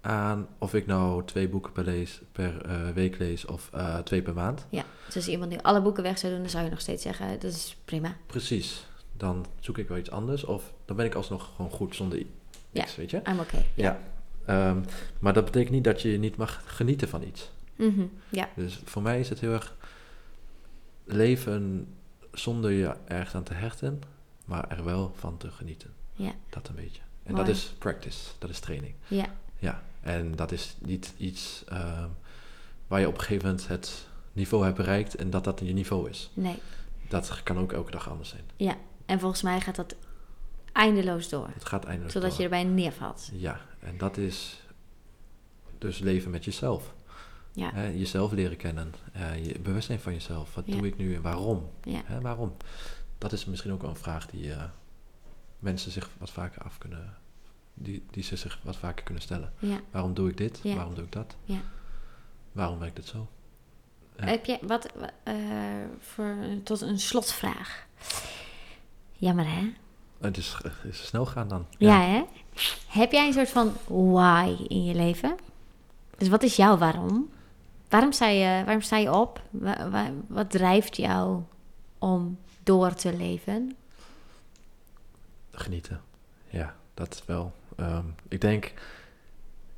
[0.00, 4.22] aan of ik nou twee boeken per, lees, per eh, week lees of eh, twee
[4.22, 4.66] per maand.
[4.70, 7.02] Ja, dus als iemand nu alle boeken weg zou doen, dan zou je nog steeds
[7.02, 8.16] zeggen, dat is prima.
[8.26, 8.86] Precies.
[9.16, 12.30] Dan zoek ik wel iets anders of dan ben ik alsnog gewoon goed zonder i-
[12.70, 12.82] Ja.
[12.82, 13.20] iets, weet je?
[13.28, 13.66] I'm okay.
[13.74, 13.98] Ja.
[14.44, 14.78] Ehm,
[15.18, 17.50] maar dat betekent niet dat je niet mag genieten van iets.
[17.76, 19.74] Mhm, Ja, Dus voor mij is het heel erg
[21.04, 21.88] leven
[22.32, 24.00] zonder je ergens aan te hechten,
[24.44, 25.92] maar er wel van te genieten.
[26.12, 27.02] ja, Dat een beetje.
[27.22, 27.44] En Mooi.
[27.46, 28.94] dat is practice, dat is training.
[29.08, 29.26] ja.
[29.58, 32.08] Ja, en dat is niet iets ehm,
[32.86, 36.10] waar je op een gegeven moment het niveau hebt bereikt en dat dat je niveau
[36.10, 36.30] is.
[36.34, 36.58] Nee,
[37.08, 38.44] Dat kan ook elke dag anders zijn.
[38.56, 38.76] ja.
[39.06, 39.96] En volgens mij gaat dat
[40.72, 41.48] eindeloos door.
[41.52, 42.38] Het gaat eindeloos Zodat door.
[42.38, 43.30] je erbij neervalt.
[43.32, 44.62] Ja, en dat is
[45.78, 46.94] dus leven met jezelf.
[47.56, 50.54] Ja, Hè, jezelf leren kennen, eh, je bewustzijn van jezelf.
[50.54, 50.76] Wat Ja.
[50.76, 51.70] doe ik nu en waarom?
[51.82, 52.56] ja, Hè, waarom?
[53.18, 54.64] Dat is misschien ook wel een vraag die eh,
[55.58, 57.14] mensen zich wat vaker af kunnen,
[57.74, 59.52] die, die ze zich wat vaker kunnen stellen.
[59.90, 60.60] Waarom doe ik dit?
[60.62, 61.36] Waarom doe ik dat?
[61.44, 61.58] Ja.
[62.52, 63.28] Waarom werkt het zo?
[64.18, 64.24] Ja.
[64.26, 65.34] Heb je wat wa- eh,
[66.00, 67.86] voor tot een slotvraag?
[69.12, 69.72] Jammer hè?
[70.20, 71.66] Het is, het is snel gaan dan.
[71.78, 72.00] Ja.
[72.00, 72.24] hè?
[72.88, 75.36] Heb jij een soort van why in je leven?
[76.18, 77.30] Dus wat is jouw waarom?
[77.88, 79.42] Waarom sta je, waarom sta je op?
[79.50, 81.42] Wa- wa- wat drijft jou
[81.98, 83.76] om door te leven?
[85.50, 86.00] Genieten.
[86.48, 87.52] Ja, dat wel.
[87.76, 88.72] Ehm, ik denk,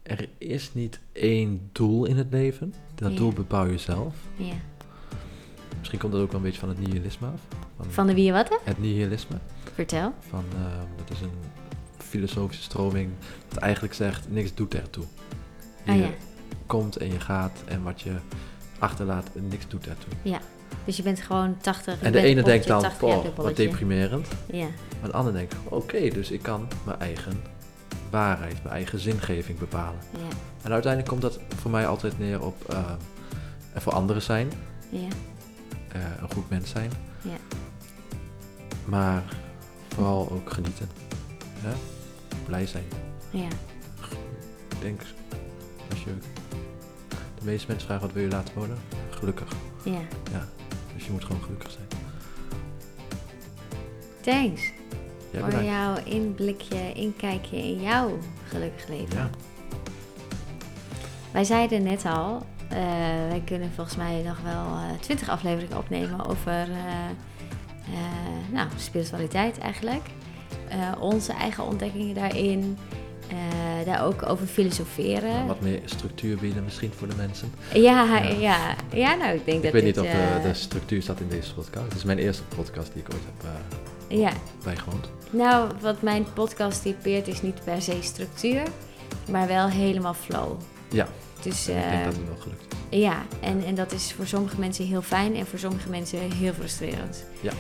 [0.03, 2.75] er is niet één doel in het leven.
[2.95, 3.17] Dat Ja.
[3.17, 4.15] doel bepaal je zelf.
[4.37, 4.55] Ja.
[5.79, 7.41] Misschien komt dat ook wel een beetje van het nihilisme af.
[7.89, 8.57] Van de wie je wat hè?
[8.65, 9.37] Het nihilisme.
[9.75, 10.13] Vertel.
[10.29, 11.31] Van, ehm, dat is een
[11.99, 13.11] filosofische stroming
[13.49, 15.05] dat eigenlijk zegt, niks doet ertoe.
[15.87, 16.09] Ah ja.
[16.67, 18.13] Komt en je gaat en wat je
[18.79, 20.39] achterlaat, niks doet ertoe.
[20.85, 22.01] Dus je bent gewoon 80.
[22.01, 24.29] je En de ene denkt dan, bolletje, 80 jaar "Poh, dit wat bolletje." deprimerend.
[24.53, 24.67] Ja.
[25.01, 27.33] Maar de ander denkt, oké, dus ik kan mijn eigen
[28.11, 29.99] waarheid, mijn eigen zingeving bepalen.
[30.13, 30.19] Ja.
[30.63, 32.75] En uiteindelijk komt dat voor mij altijd neer op
[33.75, 34.53] er voor anderen zijn,
[34.89, 35.09] Ja.
[35.93, 36.91] eh, een goed mens zijn,
[37.23, 37.37] Ja.
[38.85, 39.23] maar
[39.89, 40.89] vooral ook genieten.
[41.59, 41.73] Hè?
[42.47, 42.85] Blij zijn.
[43.31, 43.49] Ja.
[44.69, 45.01] Ik denk,
[45.91, 46.11] als je
[47.39, 48.79] de meeste mensen vragen wat wil je laten worden?
[49.11, 49.53] Gelukkig.
[49.85, 50.01] Ja.
[50.33, 50.49] Ja.
[50.95, 51.87] Dus je moet gewoon gelukkig zijn.
[54.21, 54.73] Thanks
[55.33, 55.67] voor bedankt.
[55.67, 58.19] jouw inblikje, inkijkje in jouw
[58.49, 59.17] gelukkig leven.
[59.17, 59.31] Ja.
[61.33, 62.79] Wij zeiden net al, eh,
[63.29, 67.09] wij kunnen volgens mij nog wel twintig afleveringen opnemen over eh,
[67.93, 70.11] eh, nou, spiritualiteit eigenlijk.
[70.69, 72.79] Eh, onze eigen ontdekkingen daarin.
[73.29, 75.31] Eh, daar ook over filosoferen.
[75.35, 77.53] Nou, Wat meer structuur bieden misschien voor de mensen.
[77.75, 78.19] Ja, Ja.
[78.29, 78.75] ja.
[78.93, 79.15] ja.
[79.15, 81.29] nou ik denk Ik dat weet dit, niet of de, eh, de structuur staat in
[81.29, 81.85] deze podcast.
[81.85, 83.51] Het is mijn eerste podcast die ik ooit heb
[84.11, 84.33] eh, Ja,
[84.65, 85.11] bijgewoond.
[85.31, 88.63] nou wat mijn podcast typeert is niet per se structuur,
[89.31, 90.53] maar wel helemaal flow.
[90.91, 91.09] Ja,
[91.43, 92.99] Dus ik denk dat het wel gelukt is.
[92.99, 96.53] ja, en, en dat is voor sommige mensen heel fijn en voor sommige mensen heel
[96.53, 97.25] frustrerend.
[97.41, 97.53] Ja.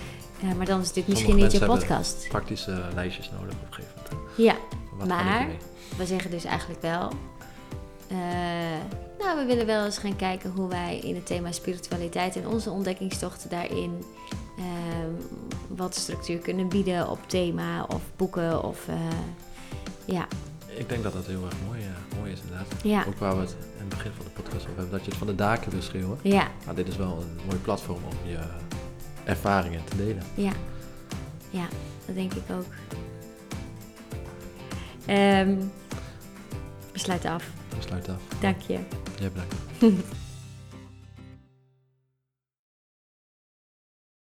[0.56, 2.26] Maar dan is dit Sommige misschien niet je podcast.
[2.28, 4.30] Praktische lijstjes nodig op een gegeven moment.
[4.36, 4.54] Ja,
[4.98, 5.48] Wat Maar-
[5.96, 7.12] we zeggen dus eigenlijk wel.
[8.08, 8.16] eh,
[9.18, 12.70] nou, we willen wel eens gaan kijken hoe wij in het thema spiritualiteit en onze
[12.70, 14.04] ontdekkingstochten daarin
[14.58, 15.10] ehm,
[15.68, 18.94] wat structuur kunnen bieden op thema of boeken of eh,
[20.04, 20.26] ja,
[20.76, 22.66] Ik denk dat dat heel erg mooi, eh, mooi is inderdaad.
[22.82, 25.08] ja, Ook waar we het in het begin van de podcast over hebben, dat je
[25.10, 26.18] het van de daken wil schreeuwen.
[26.22, 28.38] ja, Maar dit is wel een mooi platform om je
[29.24, 30.22] ervaringen te delen.
[30.34, 30.52] ja,
[31.50, 31.66] ja,
[32.06, 32.64] dat denk ik ook.
[35.08, 35.56] Ehm,
[36.92, 37.44] we sluiten af.
[37.68, 38.20] We sluiten af.
[38.40, 38.78] Dank je.
[39.18, 39.54] Jij bedankt.